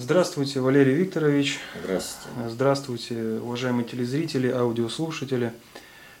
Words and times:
Здравствуйте, 0.00 0.60
Валерий 0.60 0.94
Викторович. 0.94 1.58
Здравствуйте. 1.82 2.50
Здравствуйте, 2.50 3.40
уважаемые 3.42 3.84
телезрители, 3.84 4.48
аудиослушатели. 4.48 5.52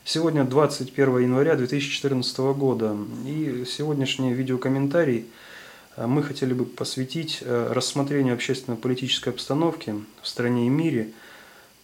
Сегодня 0.04 0.42
21 0.42 1.18
января 1.18 1.54
2014 1.54 2.38
года. 2.38 2.96
И 3.24 3.64
сегодняшний 3.68 4.34
видеокомментарий 4.34 5.26
э, 5.96 6.08
мы 6.08 6.24
хотели 6.24 6.54
бы 6.54 6.64
посвятить 6.64 7.38
э, 7.40 7.68
рассмотрению 7.70 8.34
общественно-политической 8.34 9.28
обстановки 9.28 9.94
в 10.22 10.26
стране 10.26 10.66
и 10.66 10.70
мире. 10.70 11.12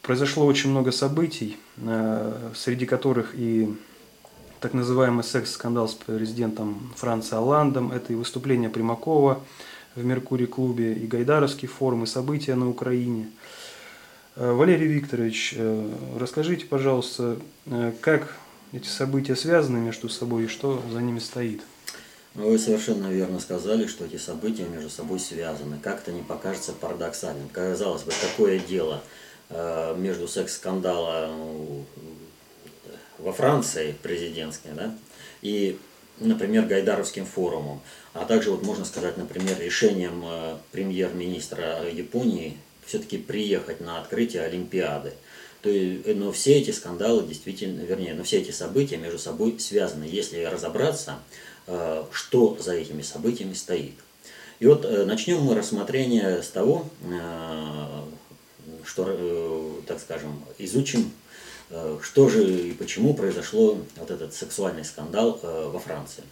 Произошло 0.03 0.47
очень 0.47 0.71
много 0.71 0.91
событий, 0.91 1.57
э, 1.77 2.51
среди 2.57 2.87
которых 2.87 3.37
и 3.37 3.73
так 4.59 4.73
называемый 4.73 5.23
секс-скандал 5.23 5.89
с 5.89 5.95
президентом 5.95 6.93
Франции 6.97 7.37
Оландом, 7.37 7.93
это 7.93 8.13
и 8.13 8.17
выступление 8.17 8.69
Примакова, 8.69 9.45
в 9.95 10.05
Меркурий-клубе, 10.05 10.95
и 10.95 11.07
Гайдаровский 11.07 11.69
форум, 11.69 12.05
и 12.05 12.07
события 12.07 12.55
на 12.55 12.69
Украине. 12.69 13.29
Э, 14.37 14.53
Валерий 14.53 14.89
Викторович, 14.89 15.55
э, 15.57 15.91
расскажите, 16.19 16.67
пожалуйста, 16.67 17.37
э, 17.67 17.93
как 18.01 18.37
эти 18.73 18.89
события 18.89 19.37
связаны 19.37 19.79
между 19.79 20.09
собой 20.09 20.45
и 20.45 20.49
что 20.49 20.83
за 20.91 21.01
ними 21.01 21.21
стоит? 21.21 21.63
Ну, 22.35 22.51
вы 22.51 22.59
совершенно 22.59 23.07
верно 23.07 23.39
сказали, 23.39 23.87
что 23.87 24.05
эти 24.05 24.17
события 24.17 24.65
между 24.65 24.91
собой 24.91 25.21
связаны. 25.21 25.79
Как 25.81 26.01
это 26.01 26.11
не 26.11 26.23
покажется 26.23 26.73
парадоксальным. 26.73 27.49
Казалось 27.49 28.03
бы, 28.03 28.13
какое 28.21 28.59
дело 28.59 29.03
между 29.97 30.27
секс-скандала 30.27 31.31
во 33.19 33.33
Франции 33.33 33.95
президентской, 34.03 34.73
да, 34.75 34.93
и 35.43 35.79
например, 36.19 36.67
Гайдаровским 36.67 37.25
форумом, 37.25 37.81
а 38.15 38.25
также, 38.25 38.51
вот 38.51 38.63
можно 38.63 38.85
сказать, 38.85 39.17
например, 39.17 39.59
решением 39.61 40.23
э, 40.25 40.57
премьер-министра 40.73 41.89
Японии 41.91 42.57
все-таки 42.87 43.19
приехать 43.19 43.81
на 43.81 44.01
открытие 44.01 44.43
Олимпиады. 44.43 45.13
То 45.61 45.69
есть, 45.69 46.07
э, 46.07 46.15
но 46.15 46.33
все 46.33 46.55
эти 46.55 46.71
скандалы 46.71 47.27
действительно, 47.27 47.83
вернее, 47.83 48.15
но 48.15 48.25
все 48.25 48.39
эти 48.39 48.51
события 48.51 48.97
между 48.97 49.19
собой 49.19 49.59
связаны, 49.59 50.05
если 50.05 50.43
разобраться, 50.45 51.19
э, 51.67 52.05
что 52.11 52.57
за 52.59 52.73
этими 52.73 53.03
событиями 53.03 53.53
стоит. 53.53 53.95
И 54.61 54.67
вот 54.67 54.89
начнем 55.07 55.41
мы 55.43 55.57
рассмотрение 55.57 56.41
с 56.41 56.49
того, 56.49 56.89
что, 58.85 59.83
так 59.87 59.99
скажем, 59.99 60.45
изучим 60.59 61.11
Э, 61.71 61.99
что 62.03 62.29
же 62.29 62.45
и 62.45 62.73
почему 62.73 63.15
произошло 63.15 63.79
вот 63.97 64.11
этот 64.11 64.35
сексуальный 64.35 64.85
скандал 64.85 65.41
э, 65.43 65.71
во 65.73 65.79
Франции? 65.79 66.23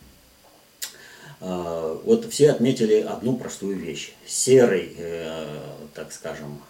Э, 1.43 1.99
вот 2.05 2.33
все 2.33 2.51
отметили 2.51 3.01
одну 3.01 3.37
простую 3.37 3.77
вещь. 3.77 4.15
Серый, 4.27 4.97
так 5.95 6.13
скажем, 6.13 6.63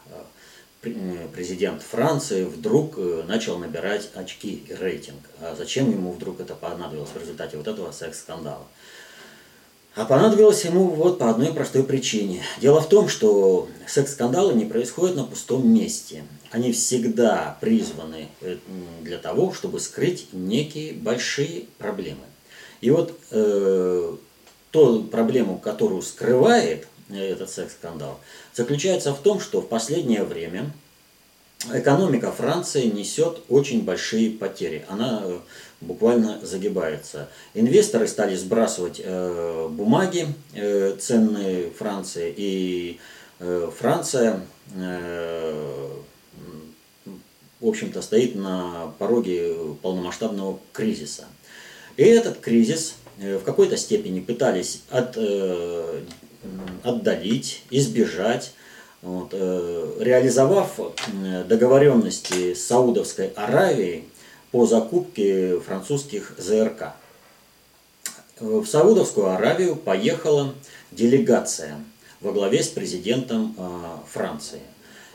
президент 1.32 1.82
Франции 1.82 2.42
вдруг 2.42 2.96
начал 3.28 3.58
набирать 3.58 4.10
очки 4.14 4.64
и 4.68 4.74
рейтинг. 4.74 5.20
А 5.40 5.54
зачем 5.56 5.90
ему 5.90 6.10
вдруг 6.12 6.40
это 6.40 6.54
понадобилось 6.54 7.10
в 7.14 7.20
результате 7.20 7.56
вот 7.56 7.68
этого 7.68 7.92
секс-скандала? 7.92 8.66
А 9.94 10.06
понадобилось 10.06 10.64
ему 10.64 10.86
вот 10.86 11.18
по 11.18 11.28
одной 11.28 11.52
простой 11.52 11.84
причине. 11.84 12.42
Дело 12.58 12.80
в 12.80 12.88
том, 12.88 13.08
что 13.08 13.68
секс-скандалы 13.86 14.54
не 14.54 14.64
происходят 14.64 15.16
на 15.16 15.24
пустом 15.24 15.70
месте. 15.70 16.24
Они 16.50 16.72
всегда 16.72 17.58
призваны 17.60 18.28
э, 18.40 18.56
для 19.02 19.18
того, 19.18 19.52
чтобы 19.52 19.80
скрыть 19.80 20.28
некие 20.32 20.94
большие 20.94 21.64
проблемы. 21.76 22.24
И 22.80 22.90
вот 22.90 23.14
э, 23.32 24.16
ту 24.72 25.04
проблему, 25.04 25.58
которую 25.58 26.02
скрывает 26.02 26.88
этот 27.10 27.50
секс-скандал, 27.50 28.18
заключается 28.54 29.14
в 29.14 29.20
том, 29.20 29.38
что 29.38 29.60
в 29.60 29.68
последнее 29.68 30.24
время 30.24 30.70
экономика 31.72 32.32
Франции 32.32 32.86
несет 32.86 33.42
очень 33.48 33.84
большие 33.84 34.30
потери. 34.30 34.84
Она 34.88 35.22
э, 35.24 35.38
буквально 35.80 36.40
загибается. 36.42 37.28
Инвесторы 37.54 38.08
стали 38.08 38.34
сбрасывать 38.34 39.00
э, 39.02 39.68
бумаги 39.70 40.28
э, 40.54 40.96
ценные 40.98 41.70
Франции, 41.70 42.32
и 42.36 42.98
э, 43.38 43.70
Франция, 43.78 44.40
э, 44.74 45.88
в 47.60 47.68
общем-то, 47.68 48.02
стоит 48.02 48.34
на 48.34 48.92
пороге 48.98 49.54
полномасштабного 49.82 50.58
кризиса. 50.72 51.26
И 51.96 52.02
этот 52.02 52.40
кризис 52.40 52.96
э, 53.01 53.01
в 53.18 53.40
какой-то 53.40 53.76
степени 53.76 54.20
пытались 54.20 54.82
от, 54.90 55.14
э, 55.16 56.02
отдалить, 56.82 57.62
избежать 57.70 58.52
вот, 59.02 59.30
э, 59.32 59.96
реализовав 59.98 60.78
э, 60.78 61.44
договоренности 61.44 62.54
с 62.54 62.66
Саудовской 62.66 63.28
Аравией 63.34 64.04
по 64.52 64.66
закупке 64.66 65.58
французских 65.60 66.34
ЗРК. 66.38 66.94
В 68.38 68.64
Саудовскую 68.64 69.28
Аравию 69.28 69.76
поехала 69.76 70.54
делегация 70.90 71.76
во 72.20 72.32
главе 72.32 72.62
с 72.62 72.68
президентом 72.68 73.54
э, 73.58 73.62
Франции. 74.12 74.60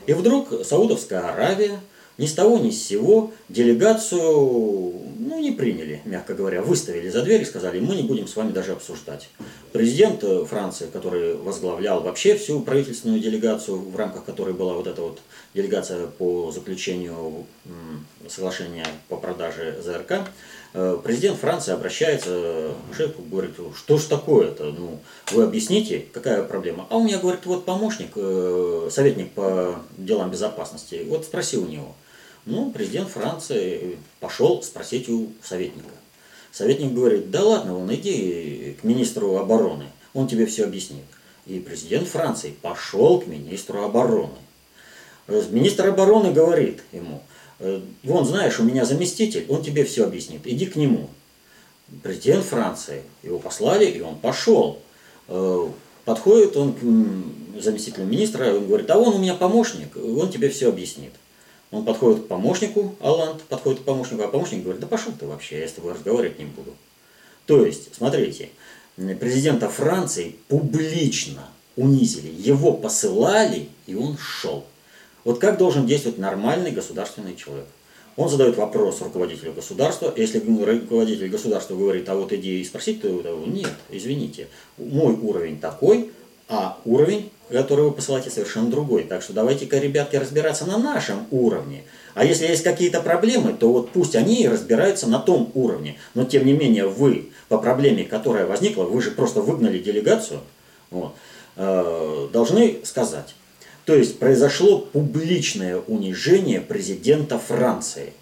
И 0.06 0.12
вдруг 0.12 0.64
Саудовская 0.64 1.20
Аравия 1.20 1.80
ни 2.18 2.26
с 2.26 2.34
того 2.34 2.58
ни 2.58 2.70
с 2.70 2.84
сего 2.84 3.32
делегацию 3.48 4.92
ну, 5.28 5.40
не 5.40 5.52
приняли, 5.52 6.02
мягко 6.04 6.34
говоря, 6.34 6.62
выставили 6.62 7.08
за 7.08 7.22
дверь 7.22 7.42
и 7.42 7.44
сказали, 7.44 7.80
мы 7.80 7.94
не 7.94 8.02
будем 8.02 8.26
с 8.26 8.34
вами 8.34 8.50
даже 8.50 8.72
обсуждать. 8.72 9.28
Президент 9.72 10.24
э, 10.24 10.44
Франции, 10.44 10.88
который 10.92 11.34
возглавлял 11.34 12.02
вообще 12.02 12.34
всю 12.36 12.60
правительственную 12.60 13.20
делегацию, 13.20 13.78
в 13.78 13.96
рамках 13.96 14.24
которой 14.24 14.54
была 14.54 14.74
вот 14.74 14.86
эта 14.86 15.00
вот 15.02 15.20
делегация 15.54 16.06
по 16.06 16.50
заключению 16.50 17.46
соглашения 18.28 18.86
по 19.08 19.16
продаже 19.16 19.78
ЗРК, 19.82 20.28
э, 20.74 20.98
президент 21.04 21.38
Франции 21.38 21.72
обращается 21.72 22.72
к 22.90 22.96
шефу, 22.96 23.22
говорит, 23.22 23.54
что 23.76 23.98
ж 23.98 24.04
такое-то, 24.04 24.64
ну, 24.76 24.98
вы 25.32 25.44
объясните, 25.44 26.04
какая 26.12 26.42
проблема. 26.42 26.86
А 26.90 26.96
у 26.96 27.04
меня, 27.04 27.18
говорит, 27.18 27.46
вот 27.46 27.64
помощник, 27.64 28.10
э, 28.16 28.88
советник 28.90 29.30
по 29.32 29.76
делам 29.96 30.30
безопасности, 30.30 31.04
вот 31.06 31.24
спроси 31.24 31.58
у 31.58 31.66
него– 31.66 31.94
ну, 32.48 32.70
президент 32.70 33.08
Франции 33.08 33.98
пошел 34.20 34.62
спросить 34.62 35.08
у 35.08 35.28
советника. 35.42 35.94
Советник 36.50 36.92
говорит, 36.92 37.30
да 37.30 37.44
ладно, 37.44 37.74
вон 37.74 37.94
иди 37.94 38.76
к 38.80 38.84
министру 38.84 39.36
обороны, 39.36 39.86
он 40.14 40.26
тебе 40.26 40.46
все 40.46 40.64
объяснит. 40.64 41.04
И 41.46 41.60
президент 41.60 42.08
Франции 42.08 42.54
пошел 42.62 43.20
к 43.20 43.26
министру 43.26 43.82
обороны. 43.82 44.34
Министр 45.26 45.88
обороны 45.88 46.32
говорит 46.32 46.82
ему, 46.92 47.22
«Э, 47.58 47.80
вон, 48.02 48.24
знаешь, 48.24 48.58
у 48.60 48.64
меня 48.64 48.84
заместитель, 48.84 49.44
он 49.48 49.62
тебе 49.62 49.84
все 49.84 50.04
объяснит, 50.04 50.40
иди 50.46 50.64
к 50.66 50.76
нему. 50.76 51.10
Президент 52.02 52.44
Франции, 52.44 53.02
его 53.22 53.38
послали, 53.38 53.84
и 53.84 54.00
он 54.00 54.16
пошел. 54.18 54.78
Э, 55.28 55.68
подходит 56.04 56.56
он 56.56 56.72
к 56.72 57.60
заместителю 57.60 58.06
министра, 58.06 58.54
он 58.54 58.66
говорит, 58.66 58.90
а 58.90 58.98
вон 58.98 59.14
у 59.14 59.18
меня 59.18 59.34
помощник, 59.34 59.96
он 59.96 60.30
тебе 60.30 60.48
все 60.48 60.68
объяснит. 60.68 61.12
Он 61.70 61.84
подходит 61.84 62.24
к 62.24 62.26
помощнику, 62.28 62.94
Алланд 63.00 63.42
подходит 63.42 63.80
к 63.80 63.84
помощнику, 63.84 64.22
а 64.22 64.28
помощник 64.28 64.62
говорит, 64.62 64.80
да 64.80 64.86
пошел 64.86 65.12
ты 65.12 65.26
вообще, 65.26 65.60
я 65.60 65.68
с 65.68 65.72
тобой 65.72 65.92
разговаривать 65.92 66.38
не 66.38 66.46
буду. 66.46 66.74
То 67.46 67.64
есть, 67.64 67.94
смотрите, 67.94 68.50
президента 68.96 69.68
Франции 69.68 70.36
публично 70.48 71.48
унизили, 71.76 72.32
его 72.36 72.72
посылали, 72.72 73.68
и 73.86 73.94
он 73.94 74.16
шел. 74.18 74.64
Вот 75.24 75.38
как 75.38 75.58
должен 75.58 75.86
действовать 75.86 76.18
нормальный 76.18 76.70
государственный 76.70 77.36
человек? 77.36 77.66
Он 78.16 78.28
задает 78.28 78.56
вопрос 78.56 79.00
руководителю 79.00 79.52
государства. 79.52 80.12
Если 80.16 80.40
руководитель 80.40 81.28
государства 81.28 81.76
говорит, 81.76 82.08
а 82.08 82.16
вот 82.16 82.32
иди 82.32 82.60
и 82.60 82.64
спросить, 82.64 83.00
то 83.00 83.08
нет, 83.46 83.70
извините, 83.90 84.48
мой 84.76 85.14
уровень 85.14 85.60
такой, 85.60 86.10
а 86.48 86.78
уровень, 86.84 87.30
который 87.50 87.84
вы 87.84 87.92
посылаете, 87.92 88.30
совершенно 88.30 88.70
другой. 88.70 89.04
Так 89.04 89.22
что 89.22 89.32
давайте-ка, 89.32 89.78
ребятки, 89.78 90.16
разбираться 90.16 90.64
на 90.66 90.78
нашем 90.78 91.26
уровне. 91.30 91.84
А 92.14 92.24
если 92.24 92.46
есть 92.46 92.64
какие-то 92.64 93.00
проблемы, 93.00 93.52
то 93.52 93.72
вот 93.72 93.90
пусть 93.90 94.16
они 94.16 94.42
и 94.42 94.48
разбираются 94.48 95.08
на 95.08 95.18
том 95.18 95.50
уровне. 95.54 95.96
Но 96.14 96.24
тем 96.24 96.46
не 96.46 96.52
менее 96.52 96.86
вы 96.86 97.28
по 97.48 97.58
проблеме, 97.58 98.04
которая 98.04 98.46
возникла, 98.46 98.84
вы 98.84 99.00
же 99.00 99.10
просто 99.10 99.40
выгнали 99.40 99.78
делегацию, 99.78 100.40
вот, 100.90 101.14
э, 101.56 102.28
должны 102.32 102.78
сказать. 102.82 103.34
То 103.84 103.94
есть 103.94 104.18
произошло 104.18 104.80
публичное 104.80 105.78
унижение 105.78 106.60
президента 106.60 107.38
Франции. 107.38 108.12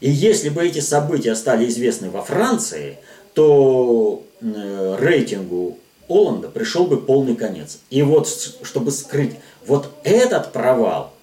И 0.00 0.08
если 0.08 0.48
бы 0.48 0.64
эти 0.64 0.78
события 0.78 1.34
стали 1.34 1.68
известны 1.68 2.08
во 2.08 2.22
Франции, 2.22 2.98
то 3.34 4.24
э, 4.40 4.96
рейтингу 4.98 5.76
Оланда 6.10 6.48
пришел 6.48 6.86
бы 6.86 7.00
полный 7.00 7.36
конец. 7.36 7.78
И 7.88 8.02
вот, 8.02 8.28
чтобы 8.62 8.90
скрыть 8.90 9.36
вот 9.64 9.90
этот 10.02 10.52
провал, 10.52 11.14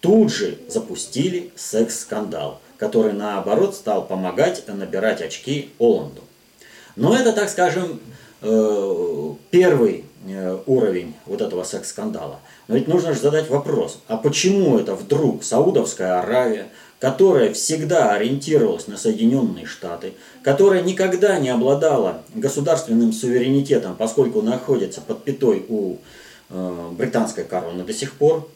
тут 0.00 0.30
же 0.32 0.58
запустили 0.68 1.50
секс-скандал, 1.56 2.60
который, 2.76 3.14
наоборот, 3.14 3.74
стал 3.74 4.06
помогать 4.06 4.62
набирать 4.68 5.22
очки 5.22 5.70
Оланду. 5.78 6.22
Но 6.94 7.16
это, 7.16 7.32
так 7.32 7.48
скажем, 7.48 7.98
э, 8.42 9.34
первый 9.50 10.04
э, 10.26 10.58
уровень 10.66 11.14
вот 11.24 11.40
этого 11.40 11.64
секс-скандала. 11.64 12.40
Но 12.68 12.74
ведь 12.76 12.88
нужно 12.88 13.14
же 13.14 13.20
задать 13.20 13.48
вопрос, 13.48 14.00
а 14.06 14.18
почему 14.18 14.78
это 14.78 14.94
вдруг 14.94 15.44
Саудовская 15.44 16.20
Аравия, 16.20 16.68
которая 16.98 17.52
всегда 17.52 18.12
ориентировалась 18.12 18.86
на 18.86 18.96
Соединенные 18.96 19.66
Штаты, 19.66 20.14
которая 20.42 20.82
никогда 20.82 21.38
не 21.38 21.50
обладала 21.50 22.22
государственным 22.34 23.12
суверенитетом, 23.12 23.96
поскольку 23.96 24.42
находится 24.42 25.00
под 25.00 25.22
пятой 25.24 25.64
у 25.68 25.96
э, 26.48 26.88
британской 26.92 27.44
короны 27.44 27.84
до 27.84 27.92
сих 27.92 28.14
пор, 28.14 28.48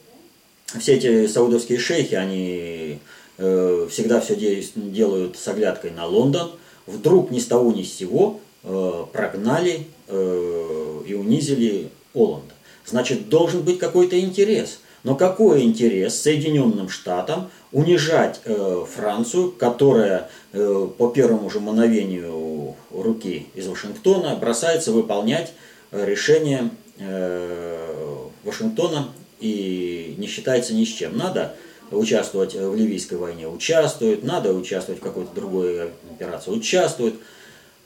все 0.79 0.95
эти 0.95 1.27
саудовские 1.27 1.77
шейхи, 1.77 2.15
они 2.15 2.99
э, 3.37 3.87
всегда 3.89 4.21
все 4.21 4.35
делают 4.75 5.37
с 5.37 5.47
оглядкой 5.47 5.91
на 5.91 6.05
Лондон, 6.05 6.51
вдруг 6.87 7.29
ни 7.31 7.39
с 7.39 7.45
того 7.45 7.71
ни 7.71 7.83
с 7.83 7.93
сего 7.93 8.39
э, 8.63 9.05
прогнали 9.11 9.87
э, 10.07 11.01
и 11.07 11.13
унизили 11.13 11.89
Оланда. 12.13 12.53
Значит, 12.85 13.29
должен 13.29 13.61
быть 13.61 13.79
какой-то 13.79 14.19
интерес. 14.19 14.79
Но 15.03 15.15
какой 15.15 15.63
интерес 15.63 16.15
Соединенным 16.19 16.89
Штатам 16.89 17.49
унижать 17.71 18.41
э, 18.45 18.85
Францию, 18.93 19.51
которая 19.51 20.29
э, 20.51 20.87
по 20.97 21.09
первому 21.09 21.49
же 21.49 21.59
мановению 21.59 22.75
руки 22.91 23.47
из 23.55 23.67
Вашингтона 23.67 24.35
бросается 24.35 24.91
выполнять 24.91 25.53
э, 25.91 26.05
решение 26.05 26.69
э, 26.97 28.27
Вашингтона 28.43 29.09
и 29.39 30.15
не 30.17 30.27
считается 30.27 30.73
ни 30.73 30.83
с 30.83 30.89
чем. 30.89 31.17
Надо 31.17 31.55
участвовать 31.91 32.55
в 32.55 32.75
Ливийской 32.75 33.15
войне, 33.15 33.47
участвует, 33.47 34.23
надо 34.23 34.53
участвовать 34.53 35.01
в 35.01 35.03
какой-то 35.03 35.33
другой 35.33 35.91
операции, 36.11 36.51
участвует. 36.51 37.15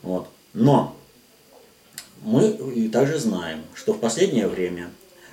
Вот. 0.02 0.28
Но 0.52 0.96
мы 2.22 2.88
также 2.92 3.18
знаем, 3.18 3.62
что 3.74 3.92
в 3.92 4.00
последнее 4.00 4.48
время 4.48 4.90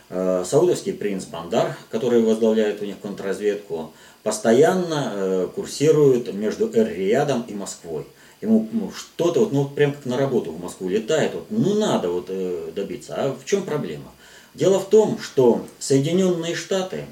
э, 0.09 0.43
саудовский 0.45 0.93
принц 0.93 1.25
Бандар, 1.25 1.77
который 1.89 2.21
возглавляет 2.21 2.81
у 2.81 2.85
них 2.85 2.99
контрразведку, 2.99 3.93
постоянно 4.23 5.11
э, 5.13 5.47
курсирует 5.53 6.33
между 6.33 6.71
Эр-Риядом 6.73 7.45
и 7.47 7.53
Москвой. 7.53 8.05
Ему 8.41 8.67
ну, 8.71 8.91
что-то, 8.91 9.41
вот, 9.41 9.53
ну, 9.53 9.65
прям 9.69 9.91
как 9.91 10.05
на 10.05 10.17
работу 10.17 10.51
в 10.51 10.61
Москву 10.61 10.89
летает, 10.89 11.33
вот, 11.33 11.45
ну, 11.49 11.75
надо 11.75 12.09
вот 12.09 12.25
э, 12.29 12.71
добиться. 12.75 13.15
А 13.15 13.35
в 13.35 13.45
чем 13.45 13.63
проблема? 13.63 14.11
Дело 14.53 14.79
в 14.79 14.89
том, 14.89 15.19
что 15.19 15.65
Соединенные 15.79 16.55
Штаты 16.55 17.05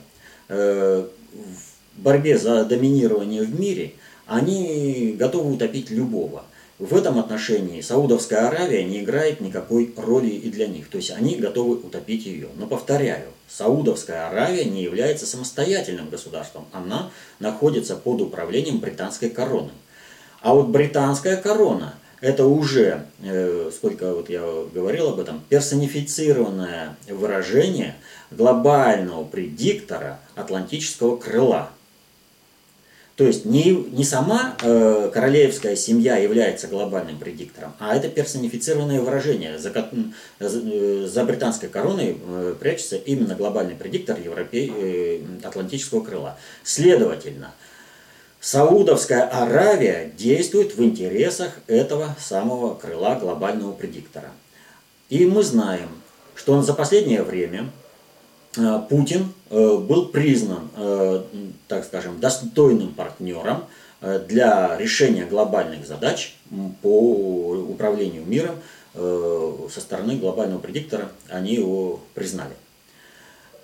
э, 0.50 1.08
в 1.34 2.02
борьбе 2.02 2.38
за 2.38 2.66
доминирование 2.66 3.44
в 3.44 3.60
мире, 3.60 3.94
они 4.26 5.16
готовы 5.18 5.54
утопить 5.54 5.90
любого. 5.90 6.44
В 6.82 6.96
этом 6.96 7.20
отношении 7.20 7.80
Саудовская 7.80 8.48
Аравия 8.48 8.84
не 8.84 9.02
играет 9.02 9.40
никакой 9.40 9.94
роли 9.96 10.30
и 10.30 10.50
для 10.50 10.66
них. 10.66 10.90
То 10.90 10.98
есть 10.98 11.12
они 11.12 11.36
готовы 11.36 11.76
утопить 11.76 12.26
ее. 12.26 12.48
Но 12.56 12.66
повторяю, 12.66 13.28
Саудовская 13.48 14.28
Аравия 14.28 14.66
не 14.66 14.82
является 14.82 15.28
самостоятельным 15.28 16.10
государством. 16.10 16.66
Она 16.72 17.12
находится 17.38 17.96
под 17.96 18.22
управлением 18.22 18.80
британской 18.80 19.30
короны. 19.30 19.70
А 20.42 20.56
вот 20.56 20.70
британская 20.70 21.38
корона 21.38 21.94
это 22.20 22.48
уже, 22.48 23.06
э, 23.22 23.70
сколько 23.72 24.16
вот 24.16 24.32
я 24.32 24.42
говорил 24.74 25.10
об 25.10 25.20
этом, 25.20 25.44
персонифицированное 25.50 26.96
выражение 27.08 27.94
глобального 28.32 29.24
предиктора 29.24 30.20
атлантического 30.34 31.16
крыла. 31.16 31.70
То 33.16 33.28
есть 33.28 33.46
не, 33.46 33.72
не 33.72 34.04
сама 34.04 34.56
э, 34.62 35.12
королевская 35.14 35.76
семья 35.76 36.18
является 36.18 36.68
глобальным 36.68 37.20
предиктором, 37.20 37.74
а 37.78 37.96
это 37.96 38.10
персонифицированное 38.10 39.02
выражение. 39.02 39.60
За, 39.60 39.72
за, 40.40 41.08
за 41.08 41.24
британской 41.26 41.70
короной 41.70 42.18
э, 42.20 42.56
прячется 42.60 42.96
именно 42.96 43.36
глобальный 43.36 43.76
предиктор 43.76 44.18
Европе, 44.20 44.72
э, 44.76 45.20
Атлантического 45.44 46.04
крыла. 46.04 46.38
Следовательно, 46.64 47.54
Саудовская 48.40 49.28
Аравия 49.28 50.12
действует 50.18 50.76
в 50.76 50.84
интересах 50.84 51.60
этого 51.68 52.16
самого 52.20 52.74
крыла 52.74 53.16
глобального 53.16 53.72
предиктора. 53.72 54.32
И 55.10 55.26
мы 55.26 55.44
знаем, 55.44 55.90
что 56.34 56.54
он 56.54 56.64
за 56.64 56.74
последнее 56.74 57.22
время 57.22 57.70
э, 58.58 58.80
Путин 58.90 59.22
э, 59.22 59.41
был 59.52 60.08
признан, 60.08 60.70
э, 60.76 61.24
так 61.68 61.86
скажем, 61.86 62.20
достойным 62.20 62.94
партнером 62.94 63.66
для 64.28 64.78
решения 64.80 65.26
глобальных 65.26 65.86
задач 65.86 66.36
по 66.82 67.52
управлению 67.70 68.26
миром 68.26 68.56
со 68.96 69.80
стороны 69.80 70.18
глобального 70.18 70.58
предиктора, 70.58 71.12
они 71.30 71.54
его 71.54 72.00
признали. 72.16 72.56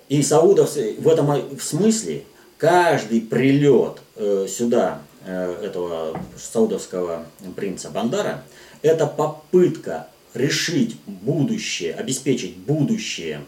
И 0.08 0.22
саудовцы 0.22 0.96
в 0.98 1.08
этом 1.08 1.60
смысле 1.60 2.24
каждый 2.56 3.20
прилет 3.20 3.98
э, 4.16 4.46
сюда 4.48 5.02
э, 5.24 5.64
этого 5.64 6.20
саудовского 6.36 7.26
принца 7.56 7.90
Бандара– 7.90 8.42
это 8.82 9.06
попытка 9.06 10.08
решить 10.34 10.96
будущее, 11.06 11.94
обеспечить 11.94 12.56
будущее 12.56 13.42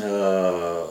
э, 0.00 0.86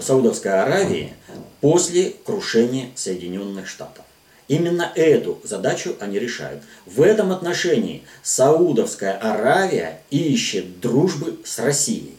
Саудовской 0.00 0.52
Аравии 0.52 1.14
после 1.60 2.14
крушения 2.24 2.90
Соединенных 2.94 3.68
Штатов. 3.68 4.04
Именно 4.48 4.90
эту 4.96 5.40
задачу 5.44 5.96
они 6.00 6.18
решают. 6.18 6.62
В 6.84 7.02
этом 7.02 7.30
отношении 7.30 8.02
Саудовская 8.22 9.16
Аравия 9.16 10.00
ищет 10.10 10.80
дружбы 10.80 11.38
с 11.44 11.58
Россией. 11.60 12.16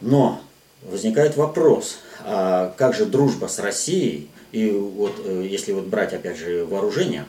Но 0.00 0.40
возникает 0.82 1.36
вопрос, 1.36 1.98
а 2.20 2.74
как 2.76 2.94
же 2.94 3.06
дружба 3.06 3.46
с 3.46 3.58
Россией, 3.60 4.28
и 4.52 4.68
вот 4.70 5.20
э, 5.24 5.46
если 5.48 5.72
вот 5.72 5.84
брать 5.86 6.12
опять 6.12 6.38
же 6.38 6.64
вооружение, 6.64 7.24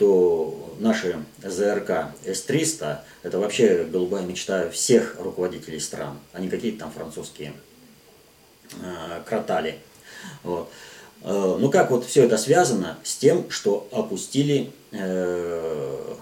то 0.00 0.74
наши 0.78 1.22
ЗРК 1.42 2.14
С-300 2.24 3.00
это 3.22 3.38
вообще 3.38 3.84
голубая 3.84 4.24
мечта 4.24 4.70
всех 4.70 5.16
руководителей 5.18 5.78
стран, 5.78 6.18
а 6.32 6.40
не 6.40 6.48
какие-то 6.48 6.78
там 6.80 6.90
французские 6.90 7.52
э, 8.82 9.20
кротали. 9.26 9.78
Вот. 10.42 10.70
Ну 11.22 11.70
как 11.70 11.90
вот 11.90 12.06
все 12.06 12.24
это 12.24 12.38
связано 12.38 12.98
с 13.04 13.14
тем, 13.16 13.50
что 13.50 13.86
опустили 13.92 14.72
ну, 14.90 16.16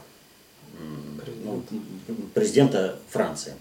президента 2.35 2.99
Франции. 3.09 3.55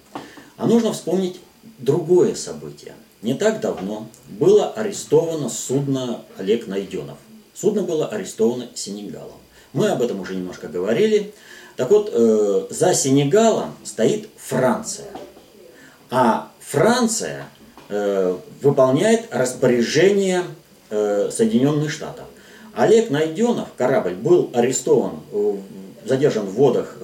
А 0.57 0.65
нужно 0.65 0.93
вспомнить 0.93 1.39
другое 1.77 2.33
событие. 2.33 2.95
Не 3.21 3.35
так 3.35 3.61
давно 3.61 4.09
было 4.27 4.71
арестовано 4.71 5.49
судно 5.49 6.23
Олег 6.37 6.65
Найденов. 6.65 7.19
Судно 7.53 7.83
было 7.83 8.07
арестовано 8.07 8.69
Сенегалом. 8.73 9.37
Мы 9.73 9.89
об 9.89 10.01
этом 10.01 10.19
уже 10.19 10.35
немножко 10.35 10.67
говорили. 10.67 11.33
Так 11.75 11.91
вот, 11.91 12.09
э, 12.11 12.67
за 12.69 12.93
Сенегалом 12.93 13.75
стоит 13.83 14.29
Франция. 14.37 15.07
А 16.09 16.51
Франция 16.59 17.45
э, 17.89 18.35
выполняет 18.61 19.27
распоряжение 19.31 20.43
э, 20.89 21.29
Соединенных 21.31 21.91
Штатов. 21.91 22.25
Олег 22.73 23.09
Найденов, 23.09 23.69
корабль, 23.75 24.13
был 24.13 24.51
арестован, 24.53 25.19
задержан 26.05 26.45
в 26.45 26.51
водах 26.51 26.97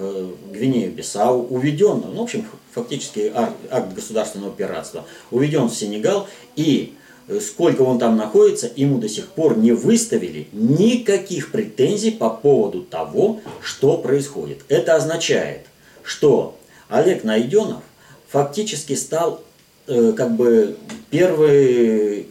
Гвинею-Бисау, 0.52 1.48
уведен, 1.48 2.04
ну, 2.12 2.20
в 2.20 2.22
общем, 2.22 2.46
фактически 2.72 3.32
акт 3.34 3.92
государственного 3.92 4.52
пиратства, 4.52 5.04
уведен 5.32 5.66
в 5.66 5.74
Сенегал, 5.74 6.28
и 6.54 6.94
сколько 7.40 7.82
он 7.82 7.98
там 7.98 8.16
находится, 8.16 8.70
ему 8.76 8.98
до 8.98 9.08
сих 9.08 9.28
пор 9.28 9.56
не 9.56 9.72
выставили 9.72 10.48
никаких 10.52 11.50
претензий 11.50 12.10
по 12.10 12.30
поводу 12.30 12.82
того, 12.82 13.40
что 13.62 13.98
происходит. 13.98 14.62
Это 14.68 14.96
означает, 14.96 15.66
что 16.02 16.56
Олег 16.88 17.24
Найденов 17.24 17.82
фактически 18.28 18.94
стал 18.94 19.42
э, 19.86 20.12
как 20.12 20.36
бы 20.36 20.76
первой 21.10 22.26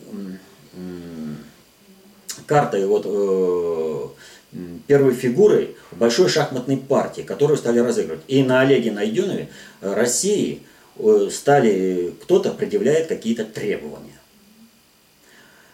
картой, 2.46 2.86
вот, 2.86 3.06
э, 3.06 4.08
первой 4.88 5.14
фигурой 5.14 5.76
большой 5.92 6.30
шахматной 6.30 6.78
партии, 6.78 7.22
которую 7.22 7.58
стали 7.58 7.80
разыгрывать. 7.80 8.24
И 8.28 8.44
на 8.44 8.62
Олеге 8.62 8.92
Найденове 8.92 9.50
э, 9.82 9.94
России 9.94 10.62
э, 10.98 11.30
стали, 11.32 12.14
кто-то 12.22 12.52
предъявляет 12.52 13.08
какие-то 13.08 13.46
требования. 13.46 14.20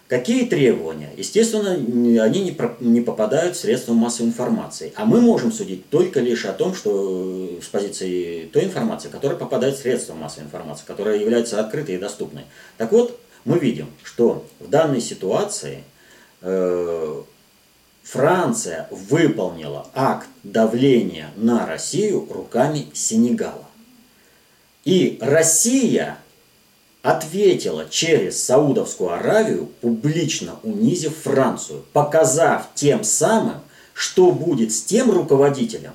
Какие 0.10 0.48
требования? 0.48 1.12
Естественно, 1.16 1.74
они 1.74 2.42
не, 2.42 2.58
не 2.80 3.01
попадают 3.01 3.56
в 3.56 3.60
средства 3.60 3.94
массовой 3.94 4.30
информации. 4.30 4.92
А 4.96 5.06
мы 5.06 5.22
можем 5.22 5.51
судить 5.51 5.88
только 5.92 6.20
лишь 6.20 6.46
о 6.46 6.54
том, 6.54 6.74
что 6.74 7.58
э, 7.60 7.62
с 7.62 7.68
позиции 7.68 8.50
той 8.51 8.63
информации, 8.63 9.10
которая 9.10 9.38
попадает 9.38 9.75
в 9.75 9.82
средства 9.82 10.16
массовой 10.16 10.48
информации, 10.48 10.84
которая 10.88 11.20
является 11.20 11.60
открытой 11.60 11.96
и 11.96 11.98
доступной. 12.00 12.46
Так 12.78 12.92
вот, 12.92 13.20
мы 13.46 13.60
видим, 13.60 13.88
что 14.04 14.48
в 14.60 14.68
данной 14.68 15.00
ситуации 15.00 15.84
э, 16.42 17.22
Франция 18.01 18.88
выполнила 18.89 19.92
акт 19.94 20.28
давления 20.42 21.30
на 21.36 21.68
Россию 21.68 22.28
руками 22.32 22.88
Сенегала. 22.96 23.68
И 24.86 25.20
Россия 25.22 26.18
ответила 27.10 27.86
через 27.89 28.44
Саудовскую 28.44 29.12
Аравию, 29.12 29.68
публично 29.82 30.60
унизив 30.62 31.18
Францию, 31.18 31.84
показав 31.92 32.68
тем 32.75 33.04
самым, 33.04 33.62
что 33.94 34.32
будет 34.32 34.72
с 34.72 34.84
тем 34.84 35.10
руководителем, 35.10 35.94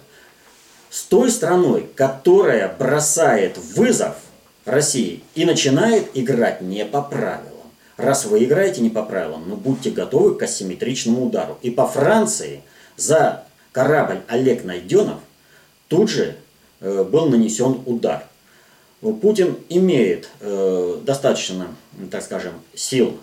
с 0.90 1.02
той 1.04 1.30
страной, 1.30 1.88
которая 1.94 2.74
бросает 2.76 3.58
вызов 3.58 4.16
России 4.64 5.22
и 5.36 5.44
начинает 5.44 6.10
играть 6.14 6.60
не 6.60 6.84
по 6.84 7.00
правилам. 7.00 7.52
Раз 7.96 8.24
вы 8.24 8.42
играете 8.42 8.80
не 8.80 8.90
по 8.90 9.04
правилам, 9.04 9.44
ну 9.46 9.54
будьте 9.54 9.90
готовы 9.90 10.34
к 10.34 10.42
асимметричному 10.42 11.26
удару. 11.26 11.58
И 11.62 11.70
по 11.70 11.86
Франции 11.86 12.62
за 12.96 13.44
корабль 13.70 14.22
Олег 14.26 14.64
Найденов 14.64 15.20
тут 15.86 16.10
же 16.10 16.34
э, 16.80 17.04
был 17.04 17.26
нанесен 17.26 17.82
удар. 17.86 18.26
Путин 19.12 19.56
имеет 19.68 20.30
э, 20.40 20.98
достаточно, 21.04 21.68
так 22.10 22.22
скажем, 22.22 22.54
сил 22.74 23.18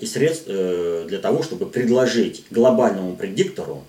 и 0.00 0.06
средств 0.06 0.44
э, 0.46 1.06
для 1.08 1.18
того, 1.18 1.42
чтобы 1.42 1.66
предложить 1.66 2.44
глобальному 2.50 3.16
предиктору 3.16 3.82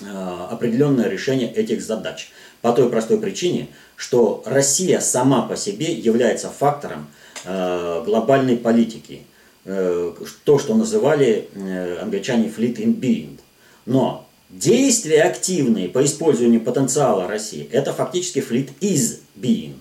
э, 0.00 0.04
определенное 0.50 1.08
решение 1.08 1.52
этих 1.52 1.80
задач. 1.80 2.32
По 2.60 2.72
той 2.72 2.90
простой 2.90 3.20
причине, 3.20 3.68
что 3.94 4.42
Россия 4.46 4.98
сама 4.98 5.42
по 5.42 5.56
себе 5.56 5.92
является 5.92 6.50
фактором 6.50 7.06
э, 7.44 8.02
глобальной 8.04 8.56
политики. 8.56 9.22
Э, 9.64 10.12
то, 10.44 10.58
что 10.58 10.74
называли 10.74 11.48
э, 11.54 11.98
англичане 12.00 12.48
fleet 12.48 12.78
in 12.78 12.98
being. 12.98 13.38
Но 13.86 14.26
действия 14.50 15.22
активные 15.22 15.88
по 15.88 16.04
использованию 16.04 16.62
потенциала 16.62 17.28
России, 17.28 17.68
это 17.70 17.92
фактически 17.92 18.38
fleet 18.38 18.70
is 18.80 19.20
being. 19.36 19.74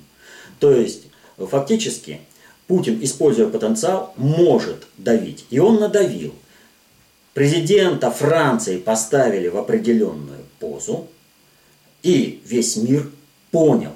То 0.60 0.72
есть, 0.72 1.04
фактически, 1.38 2.22
Путин, 2.68 3.00
используя 3.02 3.48
потенциал, 3.48 4.14
может 4.18 4.88
давить. 4.98 5.46
И 5.50 5.60
он 5.60 5.80
надавил. 5.80 6.34
Президента 7.34 8.12
Франции 8.12 8.78
поставили 8.78 9.48
в 9.48 9.58
определенную 9.58 10.44
позу, 10.60 11.08
и 12.02 12.42
весь 12.46 12.76
мир 12.78 13.10
понял, 13.52 13.92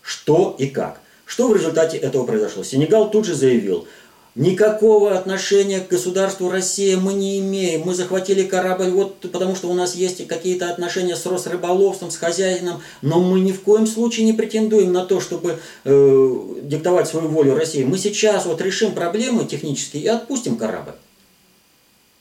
что 0.00 0.54
и 0.58 0.68
как. 0.68 1.00
Что 1.24 1.48
в 1.48 1.56
результате 1.56 1.96
этого 1.96 2.24
произошло? 2.24 2.62
Сенегал 2.62 3.10
тут 3.10 3.26
же 3.26 3.34
заявил, 3.34 3.88
Никакого 4.34 5.14
отношения 5.14 5.80
к 5.80 5.88
государству 5.88 6.48
Россия 6.48 6.96
мы 6.96 7.12
не 7.12 7.38
имеем. 7.38 7.82
Мы 7.82 7.94
захватили 7.94 8.44
корабль 8.44 8.88
вот 8.88 9.20
потому, 9.20 9.54
что 9.54 9.68
у 9.68 9.74
нас 9.74 9.94
есть 9.94 10.26
какие-то 10.26 10.70
отношения 10.70 11.16
с 11.16 11.26
Росрыболовством, 11.26 12.10
с 12.10 12.16
хозяином, 12.16 12.80
но 13.02 13.20
мы 13.20 13.40
ни 13.40 13.52
в 13.52 13.60
коем 13.60 13.86
случае 13.86 14.24
не 14.24 14.32
претендуем 14.32 14.90
на 14.90 15.04
то, 15.04 15.20
чтобы 15.20 15.58
э, 15.84 16.36
диктовать 16.62 17.08
свою 17.08 17.28
волю 17.28 17.54
России. 17.54 17.84
Мы 17.84 17.98
сейчас 17.98 18.46
вот 18.46 18.62
решим 18.62 18.92
проблемы 18.92 19.44
технические 19.44 20.04
и 20.04 20.08
отпустим 20.08 20.56
корабль. 20.56 20.94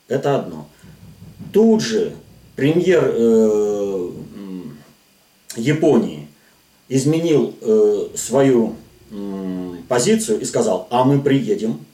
Это 0.09 0.35
одно. 0.35 0.67
Тут 1.53 1.81
же 1.81 2.13
премьер 2.57 3.09
э, 3.15 4.09
Японии 5.55 6.27
изменил 6.89 7.53
э, 7.61 8.07
свою 8.15 8.75
э, 9.11 9.75
позицию 9.87 10.41
и 10.41 10.45
сказал, 10.45 10.87
а 10.89 11.05
мы 11.05 11.21
приедем 11.21 11.85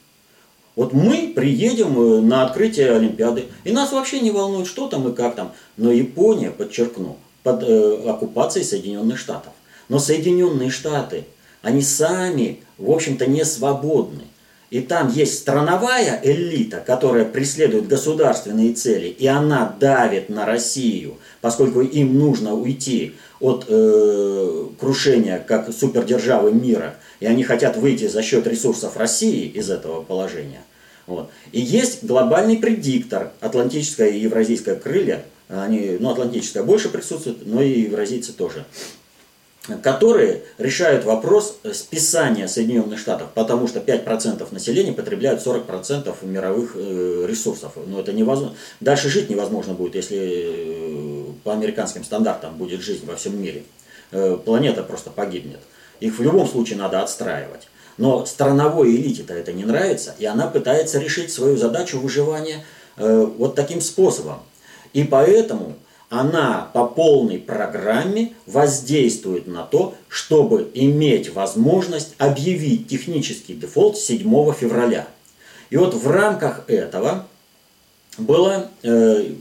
вот 0.77 0.93
мы 0.93 1.33
приедем 1.35 1.99
э, 1.99 2.21
на 2.21 2.45
открытие 2.45 2.91
Олимпиады, 2.91 3.45
и 3.63 3.71
нас 3.71 3.91
вообще 3.91 4.19
не 4.19 4.29
волнует, 4.29 4.67
что 4.67 4.87
там 4.87 5.09
и 5.09 5.15
как 5.15 5.35
там. 5.35 5.51
Но 5.75 5.91
Япония, 5.91 6.51
подчеркну, 6.51 7.17
под 7.41 7.63
э, 7.63 8.07
оккупацией 8.07 8.63
Соединенных 8.63 9.17
Штатов. 9.17 9.53
Но 9.89 9.97
Соединенные 9.97 10.69
Штаты, 10.69 11.25
они 11.63 11.81
сами, 11.81 12.59
в 12.77 12.91
общем-то, 12.91 13.25
не 13.25 13.43
свободны. 13.43 14.25
И 14.69 14.81
там 14.81 15.11
есть 15.11 15.39
страновая 15.39 16.19
элита, 16.23 16.83
которая 16.85 17.25
преследует 17.25 17.87
государственные 17.87 18.73
цели, 18.73 19.07
и 19.07 19.25
она 19.25 19.75
давит 19.79 20.29
на 20.29 20.45
Россию, 20.45 21.15
поскольку 21.41 21.81
им 21.81 22.19
нужно 22.19 22.53
уйти 22.53 23.15
от 23.39 23.65
э, 23.67 24.65
крушения 24.79 25.39
как 25.39 25.73
супердержавы 25.73 26.51
мира, 26.51 26.97
и 27.19 27.25
они 27.25 27.43
хотят 27.43 27.77
выйти 27.77 28.07
за 28.07 28.21
счет 28.21 28.45
ресурсов 28.45 28.95
России 28.95 29.47
из 29.47 29.71
этого 29.71 30.03
положения. 30.03 30.61
Вот. 31.07 31.29
И 31.53 31.59
есть 31.59 32.03
глобальный 32.03 32.57
предиктор, 32.57 33.31
атлантическое 33.39 34.09
и 34.09 34.19
евразийское 34.19 34.75
крылья, 34.75 35.23
они, 35.47 35.97
ну, 35.99 36.11
атлантическое 36.11 36.63
больше 36.63 36.89
присутствует, 36.89 37.45
но 37.45 37.61
и 37.61 37.81
евразийцы 37.81 38.33
тоже, 38.33 38.65
которые 39.81 40.43
решают 40.57 41.05
вопрос 41.05 41.59
списания 41.73 42.47
Соединенных 42.47 42.99
Штатов, 42.99 43.29
потому 43.33 43.67
что 43.67 43.79
5% 43.79 44.53
населения 44.53 44.93
потребляют 44.93 45.45
40% 45.45 46.13
мировых 46.25 46.73
э, 46.75 47.25
ресурсов. 47.27 47.73
Но 47.85 47.99
это 47.99 48.13
невозможно. 48.13 48.55
Дальше 48.79 49.09
жить 49.09 49.29
невозможно 49.29 49.73
будет, 49.73 49.95
если 49.95 50.17
э, 50.19 51.25
по 51.43 51.53
американским 51.53 52.03
стандартам 52.03 52.57
будет 52.57 52.81
жизнь 52.81 53.05
во 53.05 53.15
всем 53.15 53.41
мире. 53.41 53.63
Э, 54.11 54.37
планета 54.43 54.83
просто 54.83 55.09
погибнет. 55.09 55.59
Их 55.99 56.17
в 56.17 56.21
любом 56.21 56.47
случае 56.47 56.77
надо 56.77 57.01
отстраивать. 57.01 57.67
Но 57.97 58.25
страновой 58.25 58.95
элите-то 58.95 59.33
это 59.33 59.53
не 59.53 59.65
нравится, 59.65 60.15
и 60.19 60.25
она 60.25 60.47
пытается 60.47 60.99
решить 60.99 61.31
свою 61.31 61.57
задачу 61.57 61.99
выживания 61.99 62.63
э, 62.97 63.27
вот 63.37 63.55
таким 63.55 63.81
способом. 63.81 64.39
И 64.93 65.03
поэтому 65.03 65.75
она 66.09 66.69
по 66.73 66.85
полной 66.85 67.39
программе 67.39 68.33
воздействует 68.45 69.47
на 69.47 69.63
то, 69.63 69.95
чтобы 70.07 70.69
иметь 70.73 71.33
возможность 71.33 72.13
объявить 72.17 72.87
технический 72.87 73.53
дефолт 73.53 73.97
7 73.97 74.53
февраля. 74.53 75.07
И 75.69 75.75
вот 75.75 75.93
в 75.95 76.09
рамках 76.09 76.63
этого 76.67 77.27
было, 78.17 78.69
э, 78.83 79.33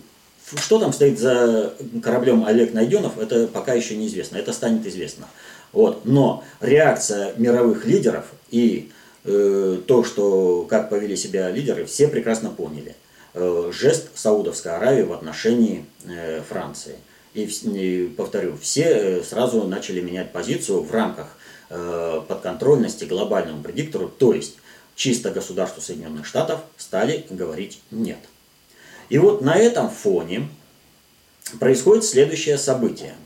что 0.57 0.79
там 0.79 0.93
стоит 0.93 1.19
за 1.19 1.75
кораблем 2.03 2.45
Олег 2.45 2.73
Найденов, 2.73 3.19
это 3.19 3.47
пока 3.47 3.75
еще 3.75 3.97
неизвестно, 3.97 4.37
это 4.37 4.53
станет 4.53 4.87
известно. 4.87 5.27
Вот. 5.73 6.05
Но 6.05 6.45
реакция 6.61 7.35
мировых 7.37 7.85
лидеров 7.85 8.27
и 8.51 8.91
э, 9.25 9.79
то, 9.87 10.05
что, 10.05 10.63
как 10.69 10.91
повели 10.91 11.17
себя 11.17 11.51
лидеры, 11.51 11.85
все 11.85 12.09
прекрасно 12.09 12.51
поняли. 12.51 12.97
Э, 13.35 13.71
жест 13.73 14.09
Саудовской 14.15 14.73
Аравии 14.73 15.03
в 15.03 15.13
отношении 15.13 15.85
э, 16.07 16.41
Франции. 16.49 16.97
И, 17.35 17.45
и 17.45 18.09
повторю, 18.17 18.57
все 18.57 18.85
э, 18.85 19.23
сразу 19.23 19.65
начали 19.65 20.01
менять 20.01 20.33
позицию 20.33 20.83
в 20.83 20.91
рамках 20.91 21.37
э, 21.69 22.23
подконтрольности 22.27 23.05
глобальному 23.05 23.63
предиктору, 23.63 24.09
то 24.09 24.33
есть 24.33 24.57
чисто 24.95 25.31
государству 25.31 25.83
Соединенных 25.83 26.25
Штатов 26.25 26.61
стали 26.79 27.27
говорить 27.29 27.81
нет. 27.91 28.21
И 29.11 29.19
вот 29.19 29.43
на 29.43 29.57
этом 29.57 29.91
фоне 29.91 30.49
происходит 31.61 32.05
следующее 32.05 32.57
событие– 32.57 33.15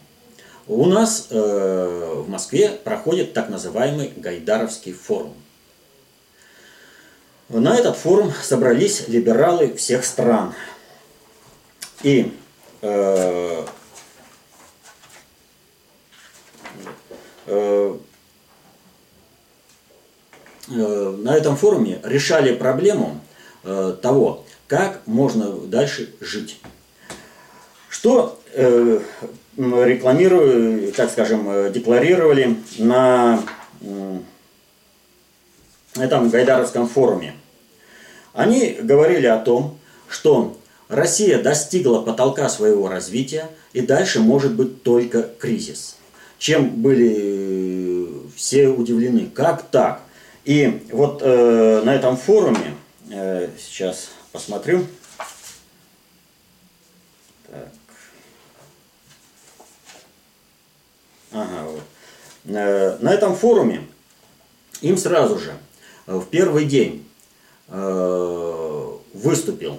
у 0.70 0.86
нас 0.86 1.26
э, 1.30 2.22
в 2.24 2.28
Москве 2.28 2.70
проходит 2.70 3.32
так 3.32 3.48
называемый 3.48 4.12
Гайдаровский 4.16 4.92
форум. 4.92 5.34
На 7.48 7.76
этот 7.76 7.96
форум 7.96 8.32
собрались 8.40 9.08
либералы 9.08 9.74
всех 9.74 10.04
стран. 10.04 10.54
И 12.04 12.32
э, 12.82 13.64
э, 17.46 17.96
э, 20.68 21.16
на 21.18 21.36
этом 21.36 21.56
форуме 21.56 22.00
решали 22.04 22.54
проблему 22.54 23.20
э, 23.64 23.96
того, 24.00 24.44
как 24.68 25.04
можно 25.06 25.50
дальше 25.50 26.14
жить. 26.20 26.60
Что 27.90 28.40
э, 28.54 29.00
рекламирую, 29.58 30.92
так 30.92 31.10
скажем, 31.10 31.50
э, 31.50 31.70
декларировали 31.70 32.56
на 32.78 33.42
этом 35.96 36.28
Гайдаровском 36.30 36.88
форуме. 36.88 37.34
Они 38.32 38.78
говорили 38.80 39.26
о 39.26 39.38
том, 39.38 39.76
что 40.08 40.56
Россия 40.88 41.42
достигла 41.42 42.00
потолка 42.00 42.48
своего 42.48 42.88
развития 42.88 43.48
и 43.72 43.80
дальше 43.80 44.20
может 44.20 44.52
быть 44.52 44.84
только 44.84 45.22
кризис. 45.22 45.96
Чем 46.38 46.70
были 46.70 48.08
все 48.36 48.68
удивлены, 48.68 49.28
как 49.34 49.62
так? 49.62 50.00
И 50.44 50.86
вот 50.92 51.22
э, 51.22 51.82
на 51.84 51.94
этом 51.94 52.16
форуме, 52.16 52.74
э, 53.10 53.48
сейчас 53.58 54.10
посмотрю, 54.32 54.86
Ага, 61.32 61.62
вот. 61.64 61.82
Э, 62.46 62.96
на 63.00 63.12
этом 63.12 63.36
форуме 63.36 63.86
им 64.80 64.96
сразу 64.96 65.38
же 65.38 65.52
э, 66.06 66.16
в 66.16 66.26
первый 66.26 66.64
день 66.64 67.06
э, 67.68 68.88
выступил 69.12 69.78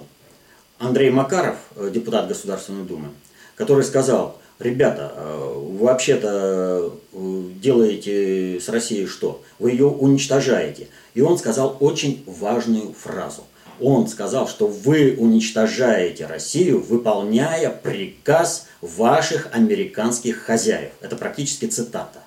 Андрей 0.78 1.10
Макаров, 1.10 1.58
депутат 1.90 2.28
Государственной 2.28 2.84
Думы, 2.84 3.08
который 3.56 3.84
сказал, 3.84 4.38
ребята, 4.58 5.12
э, 5.14 5.54
вообще-то 5.80 6.92
делаете 7.12 8.58
с 8.60 8.68
Россией 8.68 9.06
что? 9.06 9.42
Вы 9.58 9.72
ее 9.72 9.86
уничтожаете. 9.86 10.88
И 11.14 11.20
он 11.20 11.38
сказал 11.38 11.76
очень 11.80 12.24
важную 12.26 12.92
фразу. 12.92 13.44
Он 13.82 14.06
сказал, 14.06 14.48
что 14.48 14.66
вы 14.66 15.16
уничтожаете 15.18 16.26
Россию, 16.26 16.80
выполняя 16.80 17.70
приказ 17.70 18.66
ваших 18.80 19.48
американских 19.52 20.38
хозяев. 20.38 20.90
Это 21.00 21.16
практически 21.16 21.66
цитата. 21.66 22.20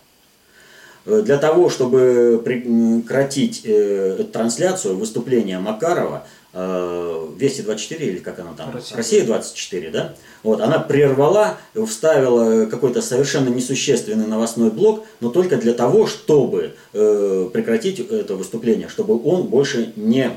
Э, 1.05 1.21
для 1.21 1.37
того, 1.37 1.69
чтобы 1.69 2.41
прекратить 2.43 3.61
э, 3.63 4.25
трансляцию 4.31 4.97
выступления 4.97 5.59
Макарова, 5.59 6.25
э, 6.53 7.15
Вести 7.37 7.63
24 7.63 8.05
или 8.05 8.17
как 8.19 8.39
она 8.39 8.53
там? 8.53 8.73
Россия. 8.73 8.97
Россия 8.97 9.25
24, 9.25 9.89
да? 9.89 10.15
Вот, 10.43 10.61
она 10.61 10.79
прервала, 10.79 11.57
вставила 11.85 12.65
какой-то 12.65 13.01
совершенно 13.01 13.49
несущественный 13.49 14.27
новостной 14.27 14.71
блок, 14.71 15.05
но 15.19 15.29
только 15.29 15.57
для 15.57 15.73
того, 15.73 16.07
чтобы 16.07 16.75
э, 16.93 17.49
прекратить 17.51 17.99
это 17.99 18.35
выступление, 18.35 18.87
чтобы 18.87 19.21
он 19.21 19.47
больше 19.47 19.91
не 19.97 20.31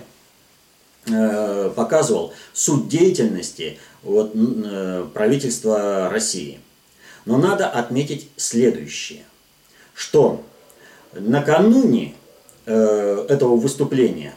показывал 1.74 2.32
суть 2.52 2.88
деятельности 2.88 3.78
вот, 4.02 4.32
э, 4.34 5.06
правительства 5.12 6.08
России. 6.10 6.60
Но 7.24 7.36
надо 7.36 7.68
отметить 7.68 8.30
следующее, 8.36 9.22
что 9.94 10.42
накануне 11.12 12.14
э, 12.66 13.26
этого 13.28 13.56
выступления, 13.56 14.34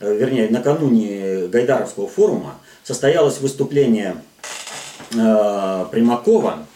э, 0.00 0.14
вернее, 0.14 0.48
накануне 0.48 1.46
Гайдаровского 1.46 2.08
форума 2.08 2.56
состоялось 2.82 3.40
выступление 3.40 4.16
э, 5.12 5.86
Примакова, 5.90 6.66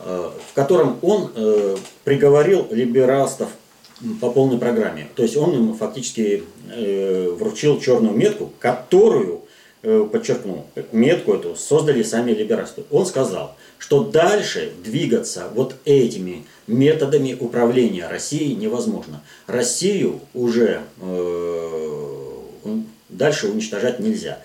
э, 0.00 0.30
в 0.50 0.54
котором 0.54 0.98
он 1.02 1.32
э, 1.34 1.76
приговорил 2.04 2.66
либералстов 2.70 3.48
по 4.20 4.30
полной 4.30 4.58
программе. 4.58 5.08
То 5.14 5.22
есть 5.22 5.36
он 5.36 5.54
ему 5.54 5.74
фактически 5.74 6.44
э, 6.70 7.30
вручил 7.38 7.80
черную 7.80 8.14
метку, 8.14 8.52
которую, 8.58 9.42
э, 9.82 10.08
подчеркну, 10.10 10.66
метку 10.92 11.34
эту 11.34 11.56
создали 11.56 12.02
сами 12.02 12.32
либерасты. 12.32 12.84
Он 12.90 13.06
сказал, 13.06 13.56
что 13.78 14.04
дальше 14.04 14.72
двигаться 14.84 15.48
вот 15.54 15.74
этими 15.84 16.44
методами 16.66 17.36
управления 17.38 18.08
Россией 18.08 18.54
невозможно. 18.54 19.22
Россию 19.46 20.20
уже 20.34 20.82
э, 21.00 22.78
дальше 23.08 23.48
уничтожать 23.48 23.98
нельзя. 23.98 24.38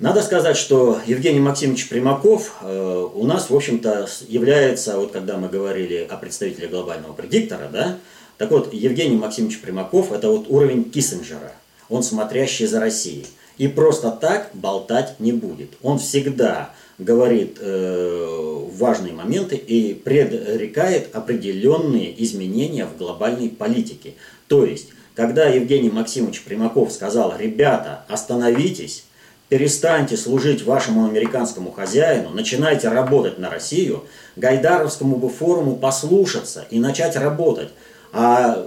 Надо 0.00 0.22
сказать, 0.22 0.56
что 0.56 0.98
Евгений 1.06 1.38
Максимович 1.38 1.88
Примаков 1.88 2.56
э, 2.60 3.08
у 3.14 3.24
нас, 3.24 3.48
в 3.48 3.54
общем-то, 3.54 4.08
является, 4.26 4.98
вот 4.98 5.12
когда 5.12 5.36
мы 5.38 5.48
говорили 5.48 6.06
о 6.10 6.16
представителе 6.16 6.66
глобального 6.66 7.12
предиктора, 7.12 7.68
да, 7.72 7.98
так 8.38 8.50
вот, 8.50 8.72
Евгений 8.72 9.16
Максимович 9.16 9.60
Примаков– 9.60 10.12
это 10.12 10.28
вот 10.28 10.46
уровень 10.48 10.90
Киссинджера, 10.90 11.52
он 11.88 12.02
смотрящий 12.02 12.66
за 12.66 12.80
Россией. 12.80 13.26
И 13.56 13.68
просто 13.68 14.10
так 14.10 14.50
болтать 14.52 15.20
не 15.20 15.32
будет. 15.32 15.70
Он 15.80 15.98
всегда 15.98 16.70
говорит 16.98 17.58
э, 17.60 18.68
важные 18.72 19.12
моменты 19.12 19.56
и 19.56 19.94
предрекает 19.94 21.14
определенные 21.14 22.22
изменения 22.24 22.86
в 22.86 22.96
глобальной 22.96 23.48
политике. 23.48 24.14
То 24.48 24.64
есть, 24.64 24.88
когда 25.14 25.46
Евгений 25.46 25.90
Максимович 25.90 26.42
Примаков 26.42 26.92
сказал, 26.92 27.34
ребята, 27.38 28.04
остановитесь, 28.08 29.04
перестаньте 29.48 30.16
служить 30.16 30.64
вашему 30.64 31.06
американскому 31.06 31.70
хозяину, 31.70 32.30
начинайте 32.30 32.88
работать 32.88 33.38
на 33.38 33.50
Россию, 33.50 34.04
Гайдаровскому 34.36 35.16
бы 35.16 35.28
форуму 35.28 35.76
послушаться 35.76 36.64
и 36.70 36.80
начать 36.80 37.16
работать. 37.16 37.68
А 38.14 38.66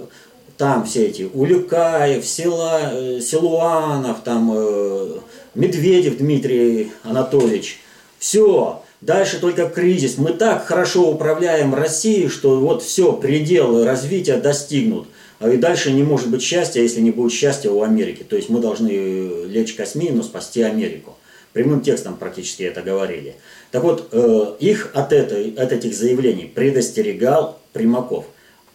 там 0.56 0.84
все 0.84 1.06
эти 1.06 1.28
Улюкаев, 1.32 2.24
Сила, 2.24 2.92
э, 2.92 3.20
Силуанов, 3.20 4.20
там 4.22 4.52
э, 4.54 5.18
Медведев 5.56 6.18
Дмитрий 6.18 6.92
Анатольевич– 7.02 7.80
все, 8.18 8.82
дальше 9.00 9.40
только 9.40 9.68
кризис. 9.68 10.18
Мы 10.18 10.32
так 10.32 10.66
хорошо 10.66 11.10
управляем 11.10 11.74
Россией, 11.74 12.28
что 12.28 12.58
вот 12.58 12.82
все, 12.82 13.12
предел 13.12 13.84
развития 13.84 14.38
достигнут. 14.38 15.06
И 15.40 15.56
дальше 15.56 15.92
не 15.92 16.02
может 16.02 16.28
быть 16.28 16.42
счастья, 16.42 16.82
если 16.82 17.00
не 17.00 17.12
будет 17.12 17.32
счастья 17.32 17.70
у 17.70 17.82
Америки. 17.82 18.24
То 18.28 18.34
есть 18.34 18.48
мы 18.48 18.60
должны 18.60 19.44
лечь 19.46 19.74
косьми, 19.74 20.10
но 20.10 20.24
спасти 20.24 20.62
Америку. 20.62 21.16
Прямым 21.52 21.80
текстом 21.80 22.16
практически 22.16 22.64
это 22.64 22.82
говорили. 22.82 23.36
Так 23.70 23.84
вот, 23.84 24.08
э, 24.10 24.56
их 24.58 24.90
от, 24.94 25.12
этой, 25.12 25.54
от 25.54 25.72
этих 25.72 25.94
заявлений 25.94 26.50
предостерегал 26.52 27.58
Примаков. 27.72 28.26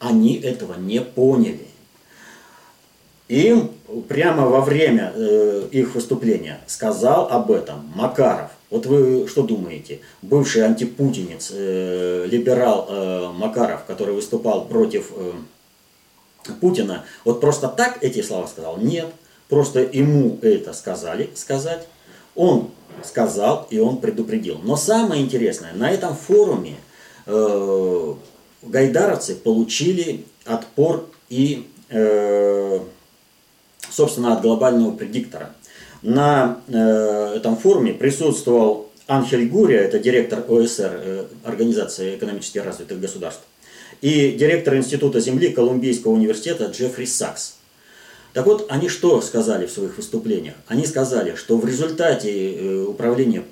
Они 0.04 0.36
этого 0.36 0.76
не 0.76 1.02
поняли. 1.02 1.68
Им 3.30 3.72
прямо 4.08 4.48
во 4.48 4.62
время 4.62 5.14
э, 5.16 5.68
их 5.72 5.96
выступления 5.96 6.60
сказал 6.68 7.30
об 7.30 7.52
этом 7.52 7.92
Макаров– 7.96 8.52
вот 8.74 8.88
вы 8.88 9.28
что 9.28 9.44
думаете? 9.44 10.00
Бывший 10.24 10.66
антипутинец, 10.66 11.52
э, 11.54 12.26
либерал 12.28 12.88
э, 12.90 13.30
Макаров, 13.32 13.86
который 13.86 14.16
выступал 14.16 14.66
против 14.66 15.12
Путина, 16.60 17.06
вот 17.24 17.40
просто 17.40 17.68
так 17.68 18.00
эти 18.02 18.24
слова 18.24 18.48
сказал? 18.48 18.78
Нет. 18.78 19.10
Просто 19.48 19.82
ему 19.82 20.40
это 20.42 20.74
сказали 20.74 21.30
сказать. 21.36 21.88
Он 22.34 22.72
сказал 23.04 23.68
и 23.70 23.78
он 23.78 23.98
предупредил. 23.98 24.58
Но 24.64 24.76
самое 24.76 25.22
интересное, 25.22 25.74
на 25.74 25.92
этом 25.92 26.16
форуме 26.16 26.78
гайдаровцы 28.66 29.36
получили 29.36 30.26
отпор 30.46 31.10
и, 31.30 31.68
э, 31.90 32.80
собственно, 33.90 34.34
от 34.34 34.42
глобального 34.42 34.96
предиктора– 34.96 35.54
на 36.04 36.62
э, 36.68 37.34
этом 37.38 37.58
форуме 37.58 37.94
присутствовал 37.94 38.92
Анхель 39.08 39.48
Гурия, 39.48 39.80
это 39.80 40.00
директор 40.00 40.44
ОСР, 40.48 40.92
э, 40.94 41.26
Организации 41.46 42.16
экономически 42.18 42.58
развитых 42.60 43.00
государств, 43.00 43.44
и 44.02 44.32
директор 44.32 44.76
Института 44.76 45.22
Земли 45.22 45.50
Колумбийского 45.50 46.12
университета 46.12 46.66
Джеффри 46.66 47.06
Сакс. 47.06 47.56
Так 48.34 48.46
вот, 48.46 48.66
они 48.70 48.90
что 48.90 49.22
сказали 49.22 49.66
в 49.66 49.72
своих 49.72 49.96
выступлениях? 49.98 50.56
Они 50.68 50.86
сказали, 50.86 51.36
что 51.36 51.56
в 51.56 51.66
результате 51.66 52.84
управления 52.88 53.44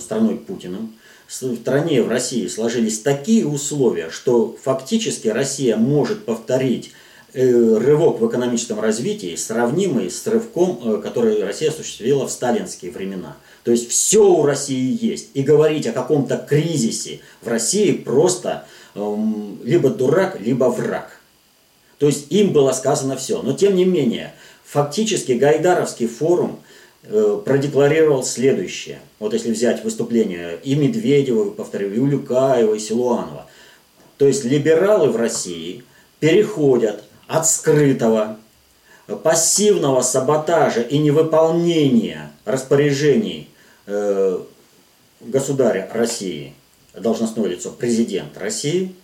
страной 0.00 0.36
Путиным 0.36 0.94
в 1.40 1.56
стране, 1.56 2.02
в 2.02 2.08
России 2.08 2.46
сложились 2.46 3.00
такие 3.00 3.46
условия, 3.46 4.10
что 4.10 4.56
фактически 4.62 5.28
Россия 5.28 5.76
может 5.76 6.24
повторить 6.24 6.92
Э, 7.34 7.78
рывок 7.78 8.20
в 8.20 8.28
экономическом 8.28 8.78
развитии, 8.78 9.36
сравнимый 9.36 10.10
с 10.10 10.26
рывком, 10.26 10.78
э, 10.84 11.00
который 11.02 11.42
Россия 11.42 11.70
осуществила 11.70 12.26
в 12.26 12.30
сталинские 12.30 12.90
времена. 12.90 13.38
То 13.64 13.70
есть 13.70 13.88
все 13.88 14.22
у 14.22 14.44
России 14.44 14.98
есть. 15.02 15.30
И 15.32 15.42
говорить 15.42 15.86
о 15.86 15.92
каком-то 15.92 16.36
кризисе 16.36 17.20
в 17.40 17.48
России 17.48 17.92
просто 17.92 18.66
эм, 18.94 19.58
либо 19.64 19.88
дурак, 19.88 20.38
либо 20.40 20.64
враг. 20.64 21.20
То 21.96 22.06
есть 22.06 22.30
им 22.30 22.52
было 22.52 22.72
сказано 22.72 23.16
все. 23.16 23.40
Но 23.40 23.54
тем 23.54 23.76
не 23.76 23.86
менее, 23.86 24.34
фактически 24.66 25.32
Гайдаровский 25.32 26.08
форум 26.08 26.60
продекларировал 27.02 28.22
следующее. 28.22 29.00
Вот 29.18 29.32
если 29.32 29.50
взять 29.50 29.82
выступление 29.82 30.58
и 30.62 30.76
Медведева, 30.76 31.50
повторю, 31.50 31.92
и 31.92 31.98
Улюкаева, 31.98 32.74
и 32.74 32.78
Силуанова. 32.78 33.46
То 34.18 34.26
есть 34.26 34.44
либералы 34.44 35.10
в 35.10 35.16
России 35.16 35.82
переходят 36.20 37.02
от 37.26 37.48
скрытого, 37.48 38.38
пассивного 39.24 40.02
саботажа 40.02 40.80
и 40.80 40.98
невыполнения 40.98 42.30
распоряжений 42.44 43.48
э, 43.86 44.38
государя 45.20 45.90
России, 45.92 46.54
должностное 46.94 47.48
лицо 47.48 47.70
президент 47.70 48.38
России, 48.38 48.94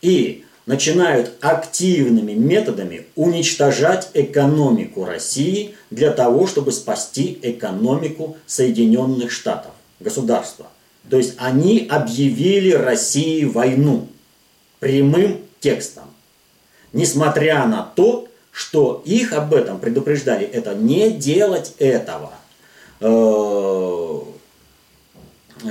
и 0.00 0.45
начинают 0.66 1.32
активными 1.40 2.32
методами 2.32 3.06
уничтожать 3.14 4.10
экономику 4.14 5.04
России 5.04 5.74
для 5.90 6.10
того, 6.10 6.46
чтобы 6.46 6.72
спасти 6.72 7.38
экономику 7.42 8.36
Соединенных 8.46 9.30
Штатов, 9.30 9.72
государства. 10.00 10.66
То 11.08 11.16
есть 11.16 11.34
они 11.38 11.86
объявили 11.88 12.72
России 12.72 13.44
войну 13.44 14.08
прямым 14.80 15.40
текстом 15.60 16.10
несмотря 16.96 17.66
на 17.66 17.82
то, 17.82 18.26
что 18.50 19.02
их 19.04 19.32
об 19.32 19.52
этом 19.52 19.78
предупреждали, 19.78 20.46
это 20.46 20.74
не 20.74 21.10
делать 21.10 21.74
этого. 21.78 22.32
Э, 23.00 24.20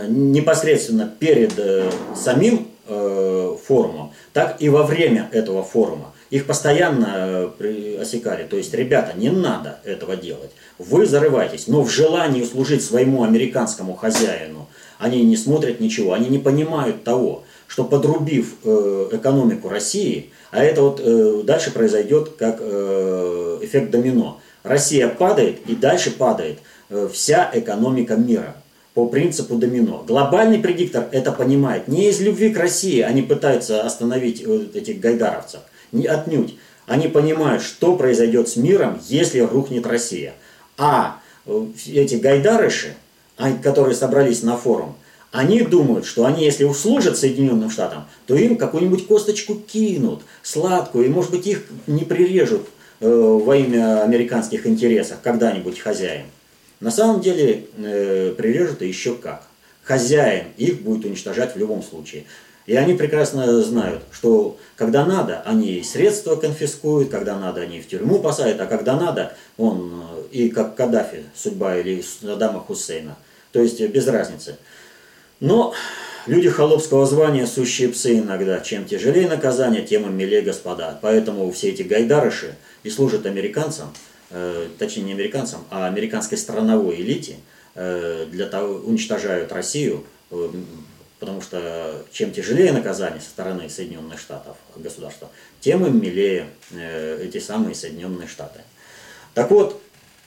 непосредственно 0.07 1.07
перед 1.07 1.57
э, 1.57 1.89
самим 2.15 2.67
э, 2.87 3.55
форумом 3.65 4.13
так 4.35 4.57
и 4.59 4.67
во 4.67 4.83
время 4.83 5.29
этого 5.31 5.63
форума. 5.63 6.13
Их 6.29 6.45
постоянно 6.45 7.49
э, 7.57 7.97
осекали. 8.01 8.43
То 8.43 8.57
есть, 8.57 8.73
ребята, 8.73 9.13
не 9.15 9.29
надо 9.29 9.79
этого 9.85 10.17
делать. 10.17 10.51
Вы 10.77 11.05
зарываетесь, 11.05 11.67
но 11.67 11.81
в 11.83 11.89
желании 11.89 12.43
служить 12.43 12.83
своему 12.83 13.23
американскому 13.23 13.95
хозяину 13.95 14.67
они 14.99 15.23
не 15.23 15.37
смотрят 15.37 15.79
ничего, 15.79 16.11
они 16.11 16.27
не 16.27 16.39
понимают 16.39 17.05
того, 17.05 17.45
что 17.67 17.85
подрубив 17.85 18.55
э, 18.65 19.09
экономику 19.13 19.69
России, 19.69 20.31
а 20.51 20.61
это 20.61 20.81
вот 20.81 20.99
э, 21.01 21.43
дальше 21.45 21.71
произойдет 21.71 22.33
как 22.37 22.59
эффект 22.59 23.91
домино. 23.91 24.41
Россия 24.63 25.07
падает 25.07 25.61
и 25.65 25.75
дальше 25.75 26.11
падает 26.11 26.59
вся 26.89 27.49
экономика 27.53 28.17
мира 28.17 28.57
по 28.95 29.07
принципу 29.07 29.55
домино. 29.55 30.03
Глобальный 30.07 30.57
предиктор 30.57 31.07
это 31.11 31.33
понимает. 31.33 31.87
Не 31.87 32.09
из 32.09 32.21
любви 32.21 32.49
к 32.49 32.57
России 32.57 33.01
они 33.01 33.21
пытаются 33.21 33.83
остановить 33.83 34.41
этих 34.41 34.99
гайдаровцев. 34.99 35.59
Не 35.91 36.07
отнюдь. 36.07 36.55
Они 36.87 37.09
понимают, 37.09 37.61
что 37.61 37.97
произойдет 37.97 38.47
с 38.47 38.55
миром, 38.55 38.99
если 39.07 39.39
рухнет 39.41 39.85
Россия. 39.85 40.33
А 40.77 41.19
э, 41.45 41.65
эти 41.87 42.15
гайдарыши, 42.15 42.95
которые 43.61 43.95
собрались 43.95 44.43
на 44.43 44.55
форум, 44.55 44.95
они 45.31 45.61
думают, 45.61 46.05
что 46.05 46.25
они, 46.25 46.45
если 46.45 46.63
услужат 46.63 47.17
Соединенным 47.17 47.69
Штатам, 47.69 48.05
то 48.27 48.35
им 48.35 48.55
какую-нибудь 48.55 49.07
косточку 49.07 49.55
кинут, 49.55 50.21
сладкую, 50.41 51.07
и, 51.07 51.09
может 51.09 51.31
быть, 51.31 51.45
их 51.47 51.65
не 51.87 52.05
прирежут 52.05 52.67
э, 53.01 53.09
во 53.09 53.57
имя 53.57 54.03
американских 54.03 54.65
интересов 54.65 55.17
когда-нибудь 55.21 55.79
хозяин. 55.79 56.27
На 56.79 56.91
самом 56.91 57.21
деле 57.21 57.67
э, 57.77 58.33
прирежут 58.37 58.81
и 58.81 58.87
еще 58.87 59.15
как. 59.15 59.47
Хозяин 59.83 60.47
их 60.57 60.81
будет 60.81 61.05
уничтожать 61.05 61.55
в 61.55 61.59
любом 61.59 61.83
случае. 61.83 62.25
И 62.65 62.75
они 62.75 62.95
прекрасно 62.95 63.61
знают, 63.61 64.01
что 64.11 64.57
когда 64.75 65.05
надо, 65.05 65.41
они 65.45 65.83
средства 65.83 66.35
конфискуют, 66.35 67.09
когда 67.09 67.37
надо, 67.37 67.61
они 67.61 67.79
в 67.79 67.87
тюрьму 67.87 68.19
посадят, 68.19 68.59
а 68.59 68.65
когда 68.65 68.95
надо, 68.95 69.33
он 69.57 70.03
и 70.31 70.49
как 70.49 70.75
Каддафи 70.75 71.23
судьба 71.35 71.77
или 71.77 72.01
Саддама 72.01 72.59
Хусейна. 72.59 73.15
То 73.51 73.61
есть 73.61 73.79
без 73.79 74.07
разницы. 74.07 74.57
Но 75.39 75.73
люди 76.25 76.49
холопского 76.49 77.05
звания 77.05 77.45
сущие 77.45 77.89
псы 77.89 78.19
иногда. 78.19 78.59
Чем 78.59 78.85
тяжелее 78.85 79.29
наказание, 79.29 79.83
тем 79.83 80.05
им 80.07 80.17
милее 80.17 80.41
господа. 80.41 80.97
Поэтому 81.01 81.49
все 81.51 81.69
эти 81.69 81.83
гайдарыши 81.83 82.55
и 82.83 82.89
служат 82.89 83.27
американцам, 83.27 83.89
э, 83.89 84.14
точнее 84.29 85.03
не 85.03 85.13
американцам, 85.13 85.65
а 85.69 85.87
американской 85.87 86.37
страновой 86.37 86.95
элите, 86.95 87.37
э, 87.75 88.25
для 88.29 88.47
того 88.47 88.75
уничтожают 88.75 89.51
Россию, 89.51 90.03
э, 90.31 90.49
потому 91.19 91.41
что 91.41 92.05
чем 92.11 92.31
тяжелее 92.31 92.71
наказание 92.71 93.21
со 93.21 93.29
стороны 93.29 93.69
Соединенных 93.69 94.19
Штатов, 94.19 94.57
государства, 94.75 95.29
тем 95.59 95.85
им 95.85 96.01
милее 96.01 96.47
э, 96.71 97.23
эти 97.23 97.39
самые 97.39 97.75
Соединенные 97.75 98.27
Штаты. 98.27 98.61
Так 99.33 99.51
вот, 99.51 99.81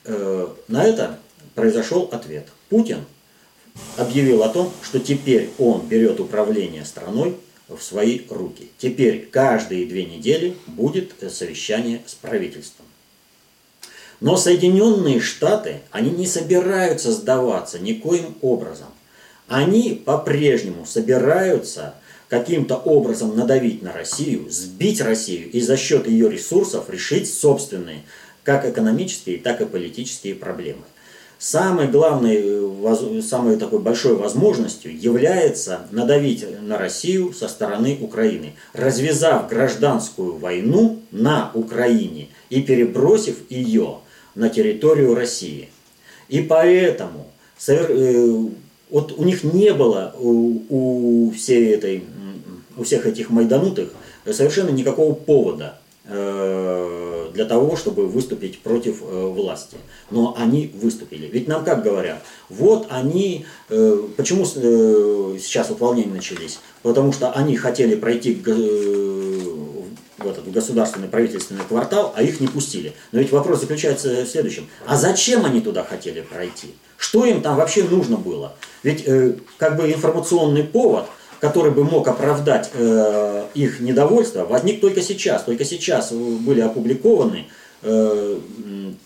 э, 0.04 0.48
на 0.68 0.84
это 0.84 1.18
произошел 1.54 2.08
ответ. 2.12 2.46
Путин 2.68 3.04
объявил 3.96 4.42
о 4.42 4.48
том, 4.48 4.72
что 4.82 4.98
теперь 4.98 5.50
он 5.58 5.86
берет 5.86 6.20
управление 6.20 6.84
страной 6.84 7.36
в 7.68 7.80
свои 7.80 8.22
руки. 8.28 8.70
Теперь 8.78 9.26
каждые 9.26 9.86
две 9.86 10.04
недели 10.04 10.56
будет 10.66 11.12
совещание 11.30 12.02
с 12.06 12.14
правительством. 12.14 12.86
Но 14.20 14.36
Соединенные 14.36 15.20
Штаты, 15.20 15.80
они 15.90 16.10
не 16.10 16.26
собираются 16.26 17.12
сдаваться 17.12 17.78
никоим 17.78 18.36
образом 18.42 18.88
они 19.48 20.00
по-прежнему 20.04 20.84
собираются 20.86 21.94
каким-то 22.28 22.76
образом 22.76 23.34
надавить 23.34 23.82
на 23.82 23.92
Россию, 23.92 24.46
сбить 24.50 25.00
Россию 25.00 25.50
и 25.50 25.60
за 25.60 25.76
счет 25.78 26.06
ее 26.06 26.30
ресурсов 26.30 26.90
решить 26.90 27.32
собственные 27.32 28.02
как 28.44 28.66
экономические, 28.66 29.38
так 29.38 29.60
и 29.62 29.66
политические 29.66 30.34
проблемы. 30.34 30.82
Самой 31.38 31.86
главной, 31.86 33.22
самой 33.22 33.56
такой 33.56 33.78
большой 33.78 34.16
возможностью 34.16 34.98
является 34.98 35.86
надавить 35.92 36.44
на 36.60 36.76
Россию 36.76 37.32
со 37.32 37.48
стороны 37.48 37.96
Украины, 38.00 38.54
развязав 38.72 39.48
гражданскую 39.48 40.36
войну 40.36 40.98
на 41.12 41.50
Украине 41.54 42.28
и 42.50 42.60
перебросив 42.60 43.36
ее 43.50 43.98
на 44.38 44.48
территорию 44.48 45.14
России. 45.14 45.68
И 46.28 46.40
поэтому 46.40 47.26
э, 47.66 48.44
вот 48.88 49.12
у 49.18 49.24
них 49.24 49.42
не 49.42 49.72
было 49.72 50.14
у, 50.18 50.62
у 50.68 51.30
всей 51.32 51.74
этой, 51.74 52.04
у 52.76 52.84
всех 52.84 53.06
этих 53.06 53.30
майданутых 53.30 53.92
совершенно 54.30 54.70
никакого 54.70 55.12
повода 55.14 55.80
э, 56.04 57.30
для 57.34 57.46
того, 57.46 57.76
чтобы 57.76 58.06
выступить 58.06 58.60
против 58.60 59.02
э, 59.02 59.26
власти. 59.26 59.76
Но 60.12 60.36
они 60.38 60.70
выступили. 60.72 61.26
Ведь 61.26 61.48
нам 61.48 61.64
как 61.64 61.82
говорят, 61.82 62.22
вот 62.48 62.86
они, 62.90 63.44
э, 63.70 64.02
почему 64.16 64.44
э, 64.44 65.38
сейчас 65.40 65.70
вот 65.70 65.80
волнения 65.80 66.14
начались? 66.14 66.60
Потому 66.82 67.12
что 67.12 67.32
они 67.32 67.56
хотели 67.56 67.96
пройти 67.96 68.40
э, 68.46 69.58
в 70.18 70.28
этот 70.28 70.50
государственный 70.50 71.08
правительственный 71.08 71.64
квартал, 71.64 72.12
а 72.16 72.22
их 72.22 72.40
не 72.40 72.48
пустили. 72.48 72.92
Но 73.12 73.20
ведь 73.20 73.30
вопрос 73.30 73.60
заключается 73.60 74.24
в 74.24 74.26
следующем. 74.26 74.68
А 74.86 74.96
зачем 74.96 75.44
они 75.44 75.60
туда 75.60 75.84
хотели 75.84 76.20
пройти? 76.20 76.74
Что 76.96 77.24
им 77.24 77.42
там 77.42 77.56
вообще 77.56 77.84
нужно 77.84 78.16
было? 78.16 78.54
Ведь 78.82 79.04
э, 79.06 79.34
как 79.56 79.76
бы 79.76 79.90
информационный 79.90 80.64
повод, 80.64 81.06
который 81.40 81.70
бы 81.70 81.84
мог 81.84 82.08
оправдать 82.08 82.70
э, 82.74 83.44
их 83.54 83.80
недовольство, 83.80 84.44
возник 84.44 84.80
только 84.80 85.02
сейчас. 85.02 85.44
Только 85.44 85.64
сейчас 85.64 86.12
были 86.12 86.60
опубликованы 86.60 87.46
э, 87.82 88.38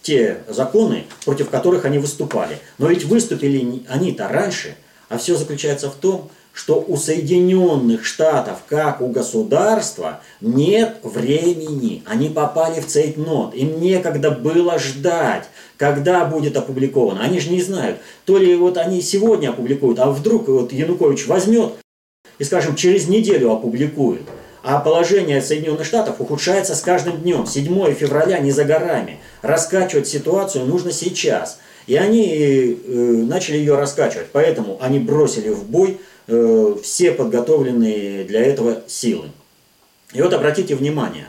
те 0.00 0.38
законы, 0.48 1.04
против 1.24 1.50
которых 1.50 1.84
они 1.84 1.98
выступали. 1.98 2.58
Но 2.78 2.88
ведь 2.88 3.04
выступили 3.04 3.82
они-то 3.88 4.28
раньше, 4.28 4.76
а 5.10 5.18
все 5.18 5.36
заключается 5.36 5.90
в 5.90 5.94
том, 5.94 6.22
что 6.22 6.30
у 6.68 6.96
Соединенных 6.96 8.04
Штатов, 8.04 8.58
как 8.68 9.00
у 9.00 9.08
государства, 9.08 10.20
нет 10.40 10.98
времени. 11.02 12.02
Они 12.06 12.28
попали 12.28 12.80
в 12.80 12.86
цейтнот. 12.86 13.54
Им 13.54 13.80
некогда 13.80 14.30
было 14.30 14.78
ждать, 14.78 15.48
когда 15.76 16.24
будет 16.24 16.56
опубликовано. 16.56 17.22
Они 17.22 17.40
же 17.40 17.50
не 17.50 17.62
знают. 17.62 17.98
То 18.24 18.38
ли 18.38 18.54
вот 18.54 18.76
они 18.76 19.00
сегодня 19.00 19.50
опубликуют, 19.50 19.98
а 19.98 20.10
вдруг 20.10 20.48
вот 20.48 20.72
Янукович 20.72 21.26
возьмет 21.26 21.72
и, 22.38 22.44
скажем, 22.44 22.76
через 22.76 23.08
неделю 23.08 23.52
опубликует. 23.52 24.22
А 24.62 24.78
положение 24.78 25.42
Соединенных 25.42 25.84
Штатов 25.84 26.20
ухудшается 26.20 26.76
с 26.76 26.80
каждым 26.82 27.20
днем. 27.20 27.46
7 27.46 27.94
февраля 27.94 28.38
не 28.38 28.52
за 28.52 28.64
горами. 28.64 29.18
Раскачивать 29.42 30.06
ситуацию 30.06 30.66
нужно 30.66 30.92
сейчас. 30.92 31.58
И 31.88 31.96
они 31.96 32.28
э, 32.28 32.76
начали 33.24 33.56
ее 33.56 33.74
раскачивать. 33.74 34.28
Поэтому 34.32 34.78
они 34.80 35.00
бросили 35.00 35.48
в 35.48 35.64
бой 35.64 35.98
Э, 36.28 36.76
все 36.80 37.10
подготовленные 37.10 38.22
для 38.24 38.42
этого 38.44 38.82
силы. 38.86 39.26
И 40.12 40.22
вот 40.22 40.32
обратите 40.32 40.76
внимание, 40.76 41.26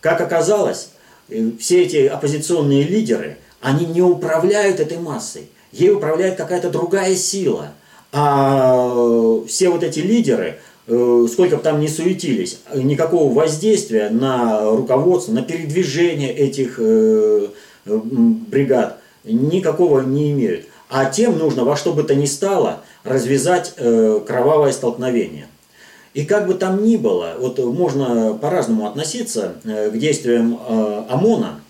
как 0.00 0.20
оказалось, 0.20 0.88
э, 1.28 1.52
все 1.60 1.84
эти 1.84 2.06
оппозиционные 2.06 2.82
лидеры, 2.82 3.36
они 3.60 3.86
не 3.86 4.02
управляют 4.02 4.80
этой 4.80 4.98
массой, 4.98 5.48
ей 5.70 5.92
управляет 5.92 6.36
какая-то 6.36 6.70
другая 6.70 7.14
сила. 7.14 7.68
А 8.10 9.44
все 9.46 9.68
вот 9.68 9.84
эти 9.84 10.00
лидеры, 10.00 10.58
э, 10.88 11.26
сколько 11.30 11.56
бы 11.56 11.62
там 11.62 11.78
ни 11.78 11.86
суетились, 11.86 12.58
никакого 12.74 13.32
воздействия 13.32 14.10
на 14.10 14.68
руководство, 14.68 15.30
на 15.30 15.42
передвижение 15.42 16.34
этих 16.34 16.80
бригад 17.86 18.98
никакого 19.22 20.00
не 20.00 20.32
имеют. 20.32 20.66
А 20.90 21.04
тем 21.04 21.38
нужно 21.38 21.64
во 21.64 21.76
что 21.76 21.92
бы 21.92 22.02
то 22.02 22.16
ни 22.16 22.26
стало– 22.26 22.82
развязать 23.04 23.74
э, 23.76 24.20
кровавое 24.26 24.72
столкновение. 24.72 25.46
И 26.14 26.24
как 26.24 26.46
бы 26.46 26.54
там 26.54 26.82
ни 26.82 26.96
было, 26.96 27.34
вот 27.38 27.58
можно 27.58 28.34
по-разному 28.34 28.86
относиться 28.86 29.56
э, 29.64 29.90
к 29.90 29.98
действиям 29.98 30.58
э, 30.66 31.04
ОМОНа, 31.10 31.60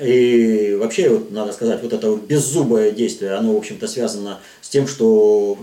и 0.00 0.76
вообще, 0.78 1.08
вот, 1.08 1.32
надо 1.32 1.52
сказать, 1.52 1.82
вот 1.82 1.92
это 1.92 2.10
вот 2.10 2.22
беззубое 2.22 2.92
действие, 2.92 3.32
оно, 3.32 3.52
в 3.52 3.56
общем-то, 3.56 3.88
связано 3.88 4.38
с 4.60 4.68
тем, 4.68 4.86
что 4.86 5.58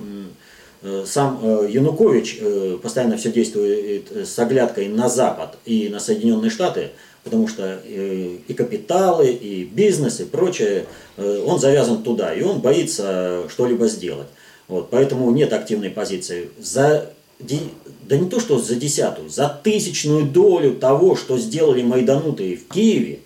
сам 1.06 1.40
Янукович 1.70 2.42
постоянно 2.84 3.16
все 3.16 3.32
действует 3.32 4.12
с 4.12 4.38
оглядкой 4.38 4.90
на 4.90 5.08
Запад 5.08 5.58
и 5.64 5.88
на 5.88 6.02
Соединенные 6.02 6.52
Штаты, 6.52 6.90
потому 7.24 7.48
что 7.48 7.80
и 7.86 8.54
капиталы, 8.58 9.30
и 9.30 9.64
бизнес, 9.64 10.20
и 10.20 10.26
прочее, 10.26 10.86
он 11.18 11.58
завязан 11.58 12.04
туда, 12.04 12.34
и 12.34 12.42
он 12.42 12.60
боится 12.60 13.46
что-либо 13.48 13.88
сделать. 13.88 14.28
Вот, 14.68 14.90
поэтому 14.90 15.30
нет 15.32 15.54
активной 15.54 15.90
позиции. 15.90 16.50
За, 16.60 17.12
да 17.40 18.18
не 18.18 18.30
то, 18.30 18.40
что 18.40 18.60
за 18.60 18.76
десятую, 18.76 19.30
за 19.30 19.50
тысячную 19.50 20.26
долю 20.26 20.76
того, 20.76 21.16
что 21.16 21.38
сделали 21.38 21.84
майданутые 21.84 22.58
в 22.58 22.68
Киеве, 22.68 23.20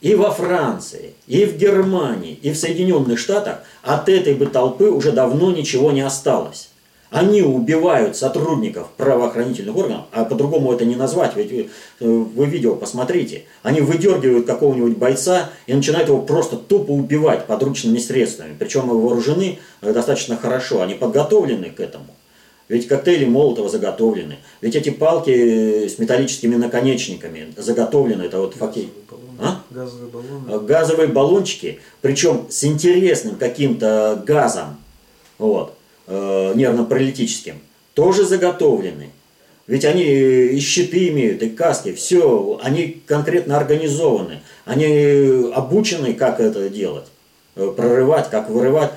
и 0.00 0.16
во 0.16 0.32
Франции, 0.32 1.14
и 1.28 1.44
в 1.44 1.56
Германии, 1.56 2.38
и 2.42 2.50
в 2.50 2.56
Соединенных 2.56 3.20
Штатах, 3.20 3.60
от 3.82 4.08
этой 4.08 4.34
бы 4.34 4.46
толпы 4.46 4.90
уже 4.90 5.12
давно 5.12 5.52
ничего 5.52 5.92
не 5.92 6.00
осталось. 6.00 6.70
Они 7.12 7.42
убивают 7.42 8.16
сотрудников 8.16 8.88
правоохранительных 8.96 9.76
органов, 9.76 10.06
а 10.12 10.24
по-другому 10.24 10.72
это 10.72 10.86
не 10.86 10.96
назвать, 10.96 11.36
ведь 11.36 11.52
вы, 11.52 11.68
э, 12.00 12.06
вы 12.08 12.46
видео 12.46 12.74
посмотрите. 12.74 13.42
Они 13.62 13.82
выдергивают 13.82 14.46
какого-нибудь 14.46 14.96
бойца 14.96 15.50
и 15.66 15.74
начинают 15.74 16.08
его 16.08 16.22
просто 16.22 16.56
тупо 16.56 16.90
убивать 16.92 17.46
подручными 17.46 17.98
средствами. 17.98 18.56
Причем 18.58 18.88
вооружены 18.88 19.58
э, 19.82 19.92
достаточно 19.92 20.38
хорошо, 20.38 20.80
они 20.80 20.94
подготовлены 20.94 21.68
к 21.68 21.80
этому. 21.80 22.06
Ведь 22.68 22.88
коктейли 22.88 23.26
Молотова 23.26 23.68
заготовлены. 23.68 24.38
Ведь 24.62 24.74
эти 24.74 24.88
палки 24.88 25.30
э, 25.84 25.88
с 25.90 25.98
металлическими 25.98 26.56
наконечниками 26.56 27.52
заготовлены. 27.58 28.22
Это 28.22 28.38
вот 28.38 28.54
факей. 28.54 28.90
А? 29.38 29.60
Газовые 29.68 30.08
баллоны. 30.08 30.50
А, 30.50 30.58
газовые 30.58 31.08
баллончики, 31.08 31.80
причем 32.00 32.46
с 32.48 32.64
интересным 32.64 33.36
каким-то 33.36 34.22
газом, 34.26 34.78
вот, 35.36 35.74
э, 36.12 36.52
нервно-паралитическим, 36.54 37.56
тоже 37.94 38.24
заготовлены. 38.24 39.10
Ведь 39.66 39.84
они 39.84 40.02
и 40.04 40.60
щиты 40.60 41.08
имеют, 41.08 41.42
и 41.42 41.48
каски, 41.48 41.92
все, 41.92 42.60
они 42.62 43.02
конкретно 43.06 43.56
организованы. 43.56 44.40
Они 44.64 45.50
обучены, 45.54 46.14
как 46.14 46.40
это 46.40 46.68
делать, 46.68 47.06
э, 47.56 47.72
прорывать, 47.76 48.28
как 48.30 48.50
вырывать. 48.50 48.92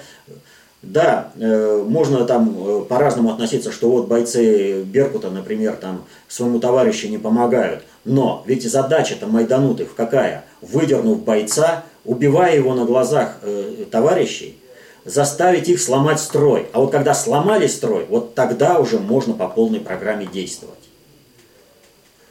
Да, 0.81 1.31
э, 1.39 1.83
можно 1.87 2.25
там 2.25 2.55
э, 2.57 2.81
по-разному 2.87 3.31
относиться, 3.31 3.71
что 3.71 3.89
вот 3.89 4.07
бойцы 4.07 4.83
Беркута, 4.83 5.31
например, 5.31 5.77
там 5.77 6.03
своему 6.27 6.59
товарищу 6.59 7.07
не 7.07 7.17
помогают. 7.17 7.83
Но 8.03 8.43
ведь 8.45 8.69
задача-то 8.69 9.25
майданутых 9.25 9.95
какая? 9.95 10.45
Выдернув 10.61 11.23
бойца, 11.23 11.85
убивая 12.03 12.55
его 12.55 12.75
на 12.75 12.85
глазах 12.85 13.37
э, 13.41 13.85
товарищей, 13.89 14.57
заставить 15.05 15.69
их 15.69 15.81
сломать 15.81 16.19
строй. 16.19 16.67
А 16.73 16.79
вот 16.79 16.91
когда 16.91 17.13
сломали 17.13 17.67
строй, 17.67 18.05
вот 18.09 18.35
тогда 18.35 18.79
уже 18.79 18.99
можно 18.99 19.33
по 19.33 19.47
полной 19.47 19.79
программе 19.79 20.25
действовать. 20.25 20.75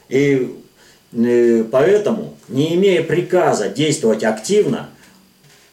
И 0.09 0.55
э, 1.13 1.65
поэтому, 1.71 2.35
не 2.49 2.75
имея 2.75 3.03
приказа 3.03 3.69
действовать 3.69 4.25
активно, 4.25 4.91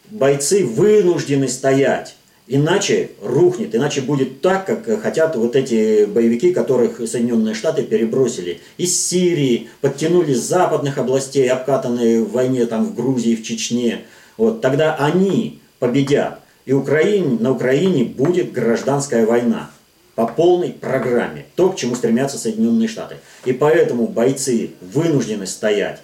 бойцы 0.09 0.65
вынуждены 0.65 1.47
стоять 1.47 2.15
Иначе 2.53 3.11
рухнет, 3.21 3.73
иначе 3.73 4.01
будет 4.01 4.41
так, 4.41 4.65
как 4.65 5.01
хотят 5.01 5.37
вот 5.37 5.55
эти 5.55 6.03
боевики, 6.03 6.51
которых 6.51 6.97
Соединенные 7.07 7.55
Штаты 7.55 7.83
перебросили 7.83 8.59
из 8.77 9.07
Сирии, 9.07 9.69
подтянули 9.79 10.33
с 10.33 10.39
западных 10.39 10.97
областей, 10.97 11.47
обкатанные 11.47 12.21
в 12.21 12.33
войне 12.33 12.65
там 12.65 12.87
в 12.87 12.93
Грузии, 12.93 13.35
в 13.35 13.43
Чечне. 13.43 14.01
Вот, 14.35 14.59
тогда 14.59 14.95
они 14.95 15.61
победят. 15.79 16.41
И 16.71 16.73
Украине, 16.73 17.37
на 17.41 17.51
Украине 17.51 18.05
будет 18.05 18.53
гражданская 18.53 19.25
война 19.25 19.69
по 20.15 20.25
полной 20.25 20.69
программе. 20.71 21.45
То, 21.57 21.69
к 21.69 21.75
чему 21.75 21.95
стремятся 21.95 22.37
Соединенные 22.37 22.87
Штаты. 22.87 23.17
И 23.43 23.51
поэтому 23.51 24.07
бойцы 24.07 24.69
вынуждены 24.79 25.47
стоять, 25.47 25.99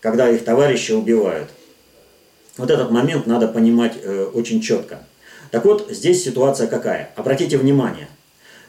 когда 0.00 0.30
их 0.30 0.46
товарищи 0.46 0.92
убивают. 0.92 1.50
Вот 2.56 2.70
этот 2.70 2.90
момент 2.90 3.26
надо 3.26 3.48
понимать 3.48 3.98
э, 4.02 4.30
очень 4.32 4.62
четко. 4.62 5.00
Так 5.50 5.66
вот, 5.66 5.88
здесь 5.90 6.24
ситуация 6.24 6.66
какая? 6.66 7.10
Обратите 7.14 7.58
внимание, 7.58 8.08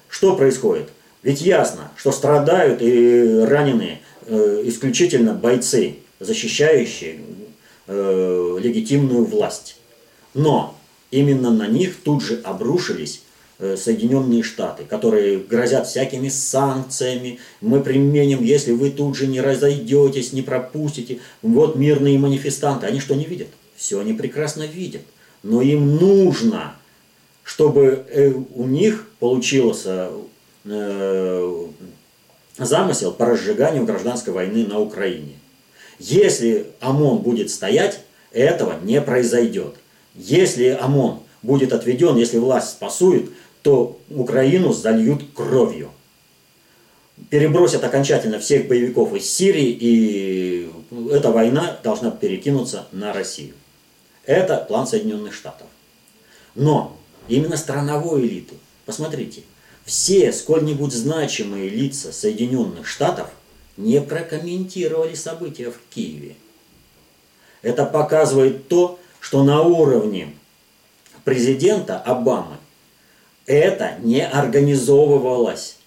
что 0.10 0.36
происходит? 0.36 0.90
Ведь 1.24 1.40
ясно, 1.40 1.90
что 1.96 2.12
страдают 2.12 2.82
и 2.82 3.46
раненые 3.48 4.02
э, 4.26 4.64
исключительно 4.66 5.34
бойцы, 5.36 6.00
защищающие 6.20 7.22
э, 7.88 8.58
легитимную 8.62 9.24
власть. 9.24 9.78
Но 10.34 10.76
именно 11.12 11.52
на 11.52 11.68
них 11.68 11.98
тут 12.04 12.24
же 12.24 12.42
обрушились 12.44 13.22
э, 13.60 13.78
Соединенные 13.78 14.42
Штаты, 14.42 14.84
которые 14.84 15.40
грозят 15.40 15.88
всякими 15.88 16.30
санкциями, 16.30 17.40
мы 17.62 17.82
применим, 17.82 18.44
если 18.44 18.72
вы 18.72 18.90
тут 18.90 19.16
же 19.16 19.28
не 19.28 19.42
разойдетесь, 19.42 20.34
не 20.34 20.42
пропустите. 20.42 21.20
Вот 21.42 21.76
мирные 21.76 22.18
манифестанты, 22.18 22.88
они 22.88 23.00
что 23.00 23.16
не 23.16 23.26
видят? 23.26 23.48
Все 23.76 24.00
они 24.00 24.14
прекрасно 24.14 24.64
видят 24.64 25.02
но 25.44 25.62
им 25.62 25.96
нужно, 25.96 26.76
чтобы 27.44 28.06
э, 28.10 28.32
у 28.54 28.68
них 28.68 29.08
получился 29.20 30.10
э, 30.66 31.66
замысел 32.58 33.12
по 33.12 33.26
разжиганию 33.26 33.86
гражданской 33.86 34.34
войны 34.34 34.66
на 34.68 34.80
Украине. 34.80 35.34
Если 36.00 36.68
ОМОН 36.80 37.20
будет 37.20 37.50
стоять, 37.50 38.02
этого 38.32 38.80
не 38.84 39.02
произойдет. 39.02 39.76
Если 40.16 40.70
ОМОН 40.70 41.22
будет 41.42 41.74
отведен, 41.74 42.18
если 42.18 42.38
власть 42.38 42.70
спасует, 42.70 43.32
то 43.62 44.00
Украину 44.10 44.74
зальют 44.74 45.24
кровью. 45.34 45.92
Перебросят 47.30 47.84
окончательно 47.84 48.40
всех 48.40 48.68
боевиков 48.68 49.14
из 49.14 49.30
Сирии, 49.32 49.78
и 49.80 50.72
эта 51.12 51.32
война 51.32 51.80
должна 51.84 52.12
перекинуться 52.12 52.88
на 52.92 53.14
Россию. 53.14 53.54
Это 54.26 54.58
план 54.58 54.88
Соединенных 54.88 55.34
Штатов. 55.34 55.68
Но 56.56 56.98
именно 57.28 57.58
страновой 57.58 58.22
элиты, 58.22 58.56
посмотрите, 58.86 59.44
все 59.86 60.32
сколь-нибудь 60.32 60.94
значимые 60.94 61.70
лица 61.70 62.12
Соединенных 62.12 62.88
Штатов 62.88 63.30
не 63.78 64.02
прокомментировали 64.02 65.16
события 65.16 65.72
в 65.72 65.78
Киеве. 65.94 66.36
Это 67.62 67.86
показывает 67.86 68.68
то, 68.68 69.00
что 69.22 69.44
на 69.44 69.62
уровне 69.62 70.36
президента 71.24 71.98
Обамы 71.98 72.58
это 73.46 73.96
не 74.02 74.28
организовывалось. 74.28 75.78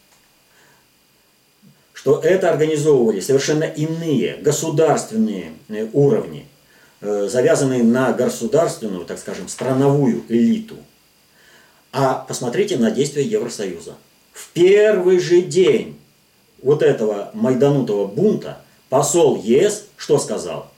Что 1.92 2.20
это 2.20 2.50
организовывали 2.50 3.20
совершенно 3.20 3.64
иные 3.64 4.38
государственные 4.38 5.52
э, 5.68 5.86
уровни– 5.92 6.46
Э, 7.06 7.28
завязанные 7.30 7.82
на 7.82 8.14
государственную, 8.14 9.04
так 9.04 9.18
скажем, 9.18 9.46
страновую 9.46 10.24
элиту. 10.30 10.76
А 11.92 12.24
посмотрите 12.26 12.78
на 12.78 12.90
действия 12.90 13.22
Евросоюза. 13.22 13.96
В 14.32 14.48
первый 14.54 15.18
же 15.18 15.42
день 15.42 16.00
вот 16.62 16.82
этого 16.82 17.30
майданутого 17.34 18.06
бунта 18.06 18.62
посол 18.88 19.36
ЕС 19.36 19.84
что 19.98 20.18
сказал? 20.18 20.70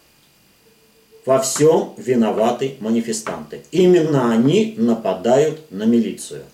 Во 1.27 1.41
всем 1.41 1.93
виноваты 1.97 2.77
манифестанты. 2.79 3.63
Именно 3.73 4.33
они 4.33 4.77
нападают 4.79 5.73
на 5.73 5.83
милицию. 5.83 6.45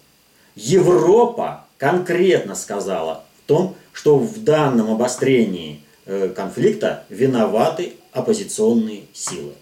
Европа 0.55 1.67
конкретно 1.77 2.55
сказала 2.55 3.23
в 3.37 3.47
том, 3.47 3.77
что 3.93 4.17
в 4.17 4.43
данном 4.43 4.91
обострении 4.91 5.83
э, 6.07 6.31
конфликта 6.35 7.05
виноваты 7.11 7.93
оппозиционные 8.13 9.03
силы. 9.13 9.53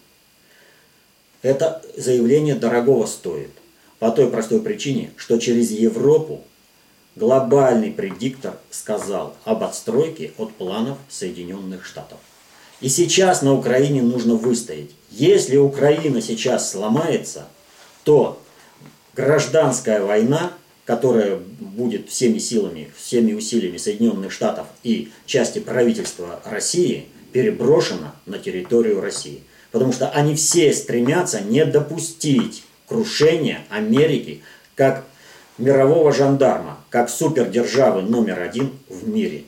Это 1.43 1.83
заявление 1.97 2.55
дорогого 2.55 3.07
стоит. 3.07 3.51
По 3.99 4.13
той 4.13 4.31
простой 4.31 4.61
причине, 4.63 5.11
что 5.17 5.39
через 5.39 5.73
Европу 5.73 6.45
глобальный 7.17 7.91
предиктор 7.91 8.55
сказал 8.71 9.35
об 9.45 9.65
отстройке 9.65 10.33
от 10.39 10.55
планов 10.55 10.99
Соединенных 11.09 11.85
Штатов. 11.85 12.19
И 12.81 12.89
сейчас 12.89 13.43
на 13.43 13.55
Украине 13.55 14.03
нужно 14.03 14.35
выстоять. 14.35 14.91
Если 15.11 15.57
Украина 15.57 16.23
сейчас 16.23 16.71
сломается, 16.71 17.47
то 18.05 18.41
гражданская 19.15 20.03
война, 20.03 20.53
которая 20.87 21.37
будет 21.37 22.09
всеми 22.09 22.39
силами, 22.39 22.91
всеми 22.97 23.35
усилиями 23.35 23.77
Соединенных 23.77 24.33
Штатов 24.33 24.67
и 24.83 25.11
части 25.27 25.59
правительства 25.59 26.41
России 26.45 27.07
переброшена 27.33 28.15
на 28.27 28.39
территорию 28.39 29.01
России. 29.01 29.43
Потому 29.73 29.93
что 29.93 30.09
они 30.11 30.35
все 30.35 30.73
стремятся 30.73 31.41
не 31.41 31.65
допустить 31.65 32.65
крушения 32.89 33.61
Америки 33.69 34.43
как 34.75 35.05
мирового 35.59 36.13
жандарма, 36.13 36.79
как 36.89 37.11
супердержавы 37.11 38.03
номер 38.03 38.41
один 38.41 38.73
в 38.89 39.07
мире. 39.07 39.45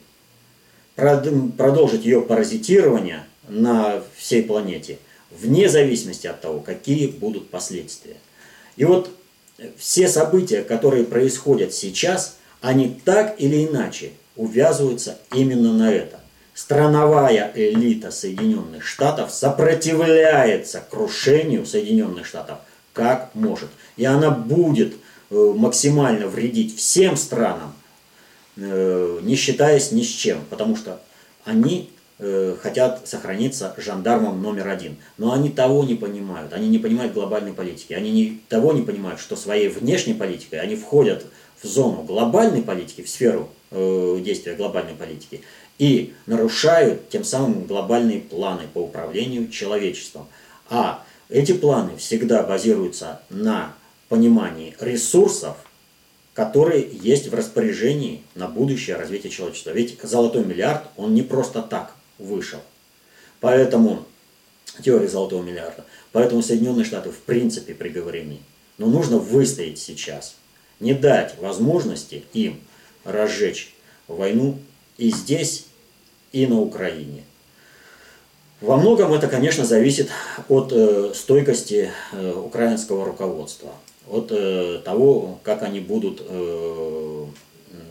Продолжить 0.95 2.05
ее 2.05 2.21
паразитирование 2.21 3.25
на 3.49 4.03
всей 4.17 4.43
планете, 4.43 4.99
вне 5.31 5.69
зависимости 5.69 6.27
от 6.27 6.41
того, 6.41 6.61
какие 6.61 7.07
будут 7.07 7.51
последствия. 7.51 8.17
И 8.77 8.85
вот 8.85 9.11
все 9.77 10.09
события, 10.09 10.63
которые 10.63 11.05
происходят 11.05 11.73
сейчас, 11.73 12.37
они 12.61 13.01
так 13.05 13.41
или 13.41 13.67
иначе 13.67 14.13
увязываются 14.37 15.19
именно 15.33 15.73
на 15.73 15.93
это 15.93 16.23
страновая 16.55 17.51
элита 17.55 18.11
Соединенных 18.11 18.85
Штатов 18.85 19.33
сопротивляется 19.33 20.83
крушению 20.89 21.67
Соединенных 21.67 22.27
Штатов 22.27 22.59
как 22.93 23.31
может. 23.35 23.71
И 23.97 24.05
она 24.05 24.31
будет 24.31 24.95
э, 25.31 25.53
максимально 25.57 26.27
вредить 26.27 26.77
всем 26.77 27.17
странам, 27.17 27.75
не 28.57 29.35
считаясь 29.35 29.93
ни 29.93 30.03
с 30.03 30.09
чем, 30.09 30.41
потому 30.51 30.77
что 30.77 31.01
они 31.45 31.91
э, 32.19 32.57
хотят 32.61 33.07
сохраниться 33.09 33.75
жандармом 33.79 34.43
номер 34.43 34.69
один. 34.69 34.97
Но 35.19 35.33
они 35.33 35.49
того 35.51 35.85
не 35.85 35.95
понимают, 35.95 36.53
они 36.53 36.69
не 36.69 36.79
понимают 36.79 37.13
глобальной 37.13 37.53
политики, 37.53 37.93
они 37.93 38.11
не, 38.11 38.41
того 38.49 38.73
не 38.73 38.83
понимают, 38.83 39.21
что 39.21 39.37
своей 39.37 39.69
внешней 39.69 40.15
политикой 40.15 40.61
они 40.61 40.77
входят 40.77 41.25
в 41.63 41.67
зону 41.67 42.03
глобальной 42.03 42.63
политики, 42.63 43.03
в 43.03 43.09
сферу 43.09 43.49
э, 43.71 44.19
действия 44.23 44.55
глобальной 44.55 44.95
политики, 44.95 45.43
и 45.79 46.15
нарушают 46.27 47.09
тем 47.09 47.25
самым 47.25 47.65
глобальные 47.65 48.21
планы 48.21 48.63
по 48.73 48.81
управлению 48.81 49.49
человечеством. 49.49 50.27
А 50.69 51.05
эти 51.29 51.53
планы 51.53 51.97
всегда 51.97 52.43
базируются 52.43 53.23
на 53.31 53.75
понимании 54.09 54.77
ресурсов, 54.81 55.57
которые 56.35 56.89
есть 56.91 57.29
в 57.29 57.35
распоряжении 57.35 58.23
на 58.35 58.49
будущее 58.49 58.97
развитие 58.97 59.31
человечества. 59.31 59.71
Ведь 59.71 59.99
золотой 60.03 60.45
миллиард, 60.45 60.85
он 60.97 61.15
не 61.15 61.23
просто 61.23 61.63
так 61.63 61.95
вышел. 62.19 62.61
Поэтому, 63.41 64.05
теория 64.83 65.09
золотого 65.09 65.43
миллиарда, 65.43 65.85
поэтому 66.13 66.43
Соединенные 66.43 66.85
Штаты 66.85 67.11
в 67.11 67.19
принципе 67.19 67.75
приговорены. 67.75 68.39
Но 68.79 68.87
нужно 68.87 69.19
выстоять 69.19 69.79
сейчас, 69.79 70.37
не 70.81 70.95
дать 70.95 71.39
возможности 71.39 72.25
им 72.33 72.61
разжечь 73.05 73.75
войну 74.09 74.59
и 74.97 75.11
здесь, 75.11 75.67
и 76.33 76.47
на 76.47 76.61
Украине. 76.61 77.25
Во 78.63 78.77
многом 78.77 79.13
это, 79.13 79.27
конечно, 79.27 79.65
зависит 79.65 80.09
от 80.49 80.73
э, 80.73 81.13
стойкости 81.15 81.91
э, 82.13 82.33
украинского 82.33 83.05
руководства, 83.05 83.73
от 84.09 84.29
э, 84.31 84.81
того, 84.85 85.41
как 85.43 85.63
они 85.63 85.81
будут 85.81 86.23
э, 86.27 87.27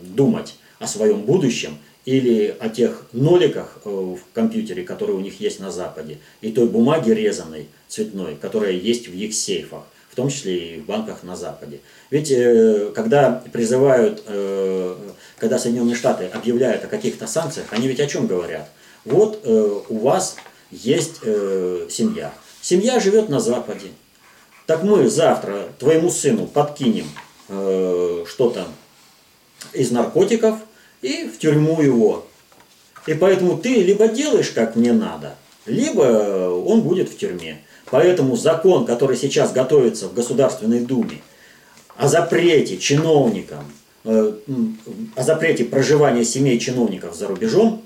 думать 0.02 0.54
о 0.78 0.86
своем 0.86 1.22
будущем 1.22 1.78
или 2.04 2.54
о 2.58 2.68
тех 2.68 3.06
ноликах 3.12 3.78
э, 3.84 3.88
в 3.88 4.20
компьютере, 4.34 4.82
которые 4.82 5.16
у 5.16 5.20
них 5.20 5.40
есть 5.40 5.60
на 5.60 5.70
Западе, 5.70 6.18
и 6.40 6.50
той 6.50 6.66
бумаге 6.66 7.14
резаной, 7.14 7.68
цветной, 7.88 8.36
которая 8.40 8.72
есть 8.72 9.08
в 9.08 9.14
их 9.14 9.34
сейфах, 9.34 9.84
в 10.10 10.16
том 10.16 10.28
числе 10.28 10.76
и 10.76 10.80
в 10.80 10.86
банках 10.86 11.22
на 11.22 11.36
Западе. 11.36 11.80
Ведь 12.10 12.30
э, 12.30 12.90
когда 12.94 13.42
призывают, 13.52 14.22
э, 14.26 14.96
когда 15.38 15.58
Соединенные 15.58 15.94
Штаты 15.94 16.24
объявляют 16.24 16.84
о 16.84 16.88
каких-то 16.88 17.26
санкциях, 17.26 17.66
они 17.70 17.86
ведь 17.86 18.00
о 18.00 18.06
чем 18.06 18.26
говорят? 18.26 18.68
Вот 19.04 19.44
у 19.44 19.98
вас 19.98 20.36
есть 20.70 21.16
семья. 21.22 22.32
Семья 22.60 23.00
живет 23.00 23.28
на 23.28 23.40
Западе. 23.40 23.88
Так 24.72 24.84
мы 24.84 25.06
завтра 25.10 25.68
твоему 25.78 26.08
сыну 26.08 26.46
подкинем 26.46 27.06
что-то 28.26 28.66
из 29.74 29.90
наркотиков– 29.90 30.56
и 31.02 31.26
в 31.26 31.38
тюрьму 31.38 31.82
его. 31.82 32.24
И 33.06 33.14
поэтому 33.14 33.58
ты 33.58 33.82
либо 33.82 34.08
делаешь, 34.08 34.50
как 34.50 34.76
мне 34.76 34.92
надо, 34.92 35.34
либо 35.66 36.54
он 36.64 36.82
будет 36.82 37.10
в 37.10 37.18
тюрьме. 37.18 37.60
Поэтому 37.90 38.36
закон, 38.36 38.86
который 38.86 39.16
сейчас 39.16 39.52
готовится 39.52 40.08
в 40.08 40.14
Государственной 40.14 40.80
Думе, 40.80 41.20
о 41.96 42.08
запрете 42.08 42.78
чиновникам, 42.78 43.64
э, 44.04 44.32
о 45.14 45.22
запрете 45.22 45.64
проживания 45.64 46.24
семей 46.24 46.58
чиновников 46.58 47.14
за 47.14 47.26
рубежом, 47.26 47.82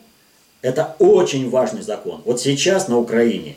это 0.62 0.94
очень 0.98 1.50
важный 1.50 1.82
закон. 1.82 2.22
Вот 2.24 2.40
сейчас 2.40 2.86
на 2.88 2.98
Украине 2.98 3.56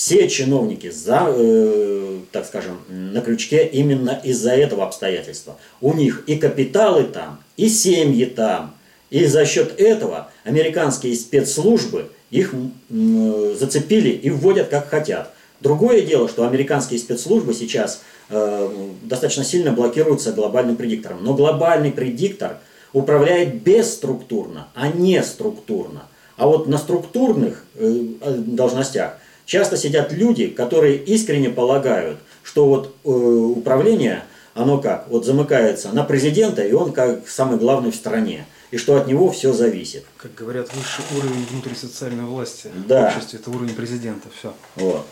все 0.00 0.30
чиновники, 0.30 0.88
за, 0.90 1.26
э, 1.28 2.20
так 2.32 2.46
скажем, 2.46 2.78
на 2.88 3.20
крючке 3.20 3.66
именно 3.66 4.18
из-за 4.24 4.52
этого 4.52 4.86
обстоятельства. 4.86 5.58
У 5.82 5.92
них 5.92 6.24
и 6.26 6.36
капиталы 6.36 7.04
там, 7.04 7.42
и 7.58 7.68
семьи 7.68 8.24
там, 8.24 8.74
и 9.10 9.26
за 9.26 9.44
счет 9.44 9.78
этого 9.78 10.30
американские 10.44 11.14
спецслужбы 11.14 12.06
их 12.30 12.54
зацепили 12.88 14.08
и 14.08 14.30
вводят 14.30 14.68
как 14.68 14.88
хотят. 14.88 15.34
Другое 15.60 16.00
дело, 16.00 16.30
что 16.30 16.46
американские 16.46 16.98
спецслужбы 16.98 17.52
сейчас 17.52 18.00
э, 18.30 18.70
достаточно 19.02 19.44
сильно 19.44 19.70
блокируются 19.70 20.32
глобальным 20.32 20.76
предиктором. 20.76 21.22
Но 21.22 21.34
глобальный 21.34 21.92
предиктор 21.92 22.56
управляет 22.94 23.62
бесструктурно, 23.62 24.68
а 24.74 24.88
не 24.88 25.22
структурно. 25.22 26.04
А 26.38 26.46
вот 26.46 26.68
на 26.68 26.78
структурных 26.78 27.66
э, 27.74 28.04
должностях 28.46 29.18
часто 29.50 29.76
сидят 29.76 30.12
люди, 30.12 30.46
которые 30.46 30.96
искренне 30.96 31.50
полагают, 31.50 32.18
что 32.44 32.66
вот 32.66 32.94
э, 33.04 33.08
управление, 33.08 34.22
оно 34.54 34.78
как, 34.78 35.08
вот 35.08 35.26
замыкается 35.26 35.90
на 35.92 36.04
президента, 36.04 36.62
и 36.62 36.72
он 36.72 36.92
как 36.92 37.28
самый 37.28 37.58
главный 37.58 37.90
в 37.90 37.96
стране 37.96 38.46
и 38.70 38.76
что 38.76 38.94
от 38.96 39.08
него 39.08 39.28
все 39.32 39.52
зависит. 39.52 40.04
Как 40.16 40.32
говорят, 40.36 40.70
высший 40.72 41.04
уровень 41.16 41.44
внутрисоциальной 41.50 42.24
власти 42.24 42.70
да. 42.86 43.10
в 43.10 43.16
обществе– 43.16 43.38
это 43.42 43.50
уровень 43.50 43.74
президента, 43.74 44.28
все. 44.38 44.54
Вот. 44.76 45.04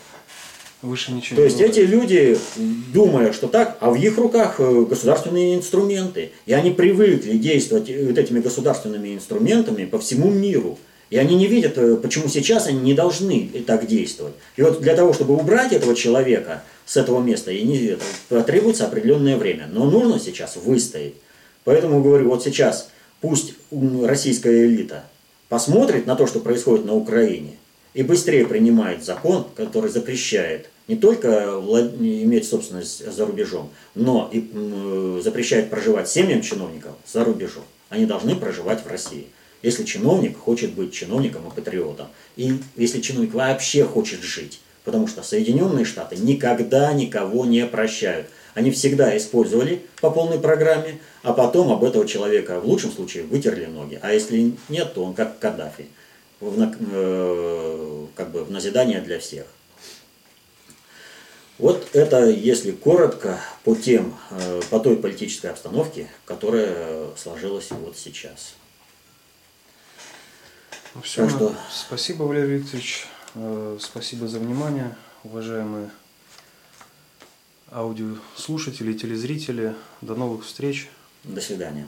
Выше 0.81 1.11
ничего 1.11 1.35
То 1.35 1.41
не 1.41 1.47
есть 1.49 1.59
эти 1.59 1.81
люди, 1.81 2.37
думая, 2.93 3.33
что 3.33 3.49
так, 3.49 3.77
а 3.81 3.89
в 3.89 3.95
их 3.95 4.17
руках 4.17 4.61
э, 4.61 4.85
государственные 4.89 5.55
инструменты, 5.55 6.31
и 6.45 6.53
они 6.53 6.71
привыкли 6.71 7.37
действовать 7.37 7.89
вот 7.89 8.17
этими 8.17 8.39
государственными 8.39 9.15
инструментами 9.15 9.83
по 9.83 9.99
всему 9.99 10.31
миру. 10.31 10.79
И 11.09 11.17
они 11.17 11.35
не 11.35 11.47
видят, 11.47 11.77
э, 11.77 11.95
почему 11.95 12.27
сейчас 12.27 12.67
они 12.67 12.79
не 12.79 12.93
должны 12.93 13.49
так 13.65 13.87
действовать. 13.87 14.33
И 14.55 14.61
вот 14.61 14.81
для 14.81 14.95
того, 14.95 15.13
чтобы 15.13 15.35
убрать 15.35 15.73
этого 15.73 15.95
человека 15.95 16.63
с 16.85 16.97
этого 16.97 17.21
места, 17.21 17.51
и 17.51 17.63
не, 17.63 17.97
потребуется 18.29 18.85
определенное 18.85 19.37
время. 19.37 19.67
Но 19.71 19.89
нужно 19.89 20.19
сейчас 20.19 20.55
выстоять. 20.57 21.15
Поэтому 21.63 22.03
говорю, 22.03 22.29
вот 22.29 22.43
сейчас 22.43 22.89
пусть 23.21 23.53
российская 23.71 24.65
элита 24.65 25.03
посмотрит 25.49 26.05
на 26.05 26.15
то, 26.15 26.27
что 26.27 26.39
происходит 26.39 26.85
на 26.85 26.95
Украине, 26.95 27.57
и 27.93 28.03
быстрее 28.03 28.45
принимает 28.45 29.03
закон, 29.03 29.47
который 29.55 29.89
запрещает 29.89 30.69
не 30.87 30.95
только 30.95 31.59
иметь 31.99 32.47
собственность 32.47 33.11
за 33.11 33.25
рубежом, 33.25 33.69
но 33.95 34.29
и 34.31 35.21
запрещает 35.23 35.69
проживать 35.69 36.09
семьям 36.09 36.41
чиновников 36.41 36.93
за 37.11 37.23
рубежом. 37.23 37.63
Они 37.89 38.05
должны 38.05 38.35
проживать 38.35 38.83
в 38.83 38.87
России. 38.87 39.27
Если 39.61 39.83
чиновник 39.83 40.37
хочет 40.37 40.73
быть 40.73 40.93
чиновником 40.93 41.47
и 41.47 41.51
патриотом, 41.51 42.07
и 42.37 42.53
если 42.75 43.01
чиновник 43.01 43.33
вообще 43.33 43.83
хочет 43.83 44.21
жить, 44.21 44.61
потому 44.85 45.07
что 45.07 45.21
Соединенные 45.21 45.85
Штаты 45.85 46.15
никогда 46.15 46.93
никого 46.93 47.45
не 47.45 47.65
прощают. 47.65 48.27
Они 48.53 48.71
всегда 48.71 49.15
использовали 49.17 49.81
по 50.01 50.09
полной 50.09 50.39
программе, 50.39 50.99
а 51.23 51.33
потом 51.33 51.71
об 51.71 51.83
этого 51.83 52.07
человека 52.07 52.59
в 52.59 52.65
лучшем 52.65 52.91
случае 52.91 53.23
вытерли 53.23 53.65
ноги. 53.65 53.99
А 54.01 54.13
если 54.13 54.53
нет, 54.69 54.93
то 54.93 55.03
он 55.03 55.13
как 55.13 55.39
Каддафи, 55.39 55.87
в, 56.39 56.55
э, 56.59 58.05
как 58.15 58.31
бы 58.31 58.43
в 58.43 58.51
назидание 58.51 59.01
для 59.01 59.19
всех. 59.19 59.45
Вот 61.57 61.89
это, 61.91 62.29
если 62.29 62.71
коротко, 62.71 63.37
по 63.65 63.75
тем, 63.75 64.15
э, 64.31 64.61
по 64.69 64.79
той 64.79 64.95
политической 64.95 65.47
обстановке, 65.47 66.07
которая 66.23 67.07
сложилась 67.17 67.69
вот 67.71 67.97
сейчас. 67.97 68.55
Ну, 70.95 71.01
все, 71.01 71.25
так 71.25 71.35
что... 71.35 71.55
Спасибо, 71.71 72.23
Валерий 72.23 72.57
Викторович. 72.57 73.07
Э, 73.35 73.77
спасибо 73.79 74.27
за 74.27 74.39
внимание, 74.39 74.95
уважаемые 75.23 75.91
аудиослушатели, 77.71 78.93
телезрители. 78.93 79.75
До 80.01 80.15
новых 80.15 80.45
встреч. 80.45 80.89
До 81.23 81.41
свидания. 81.41 81.87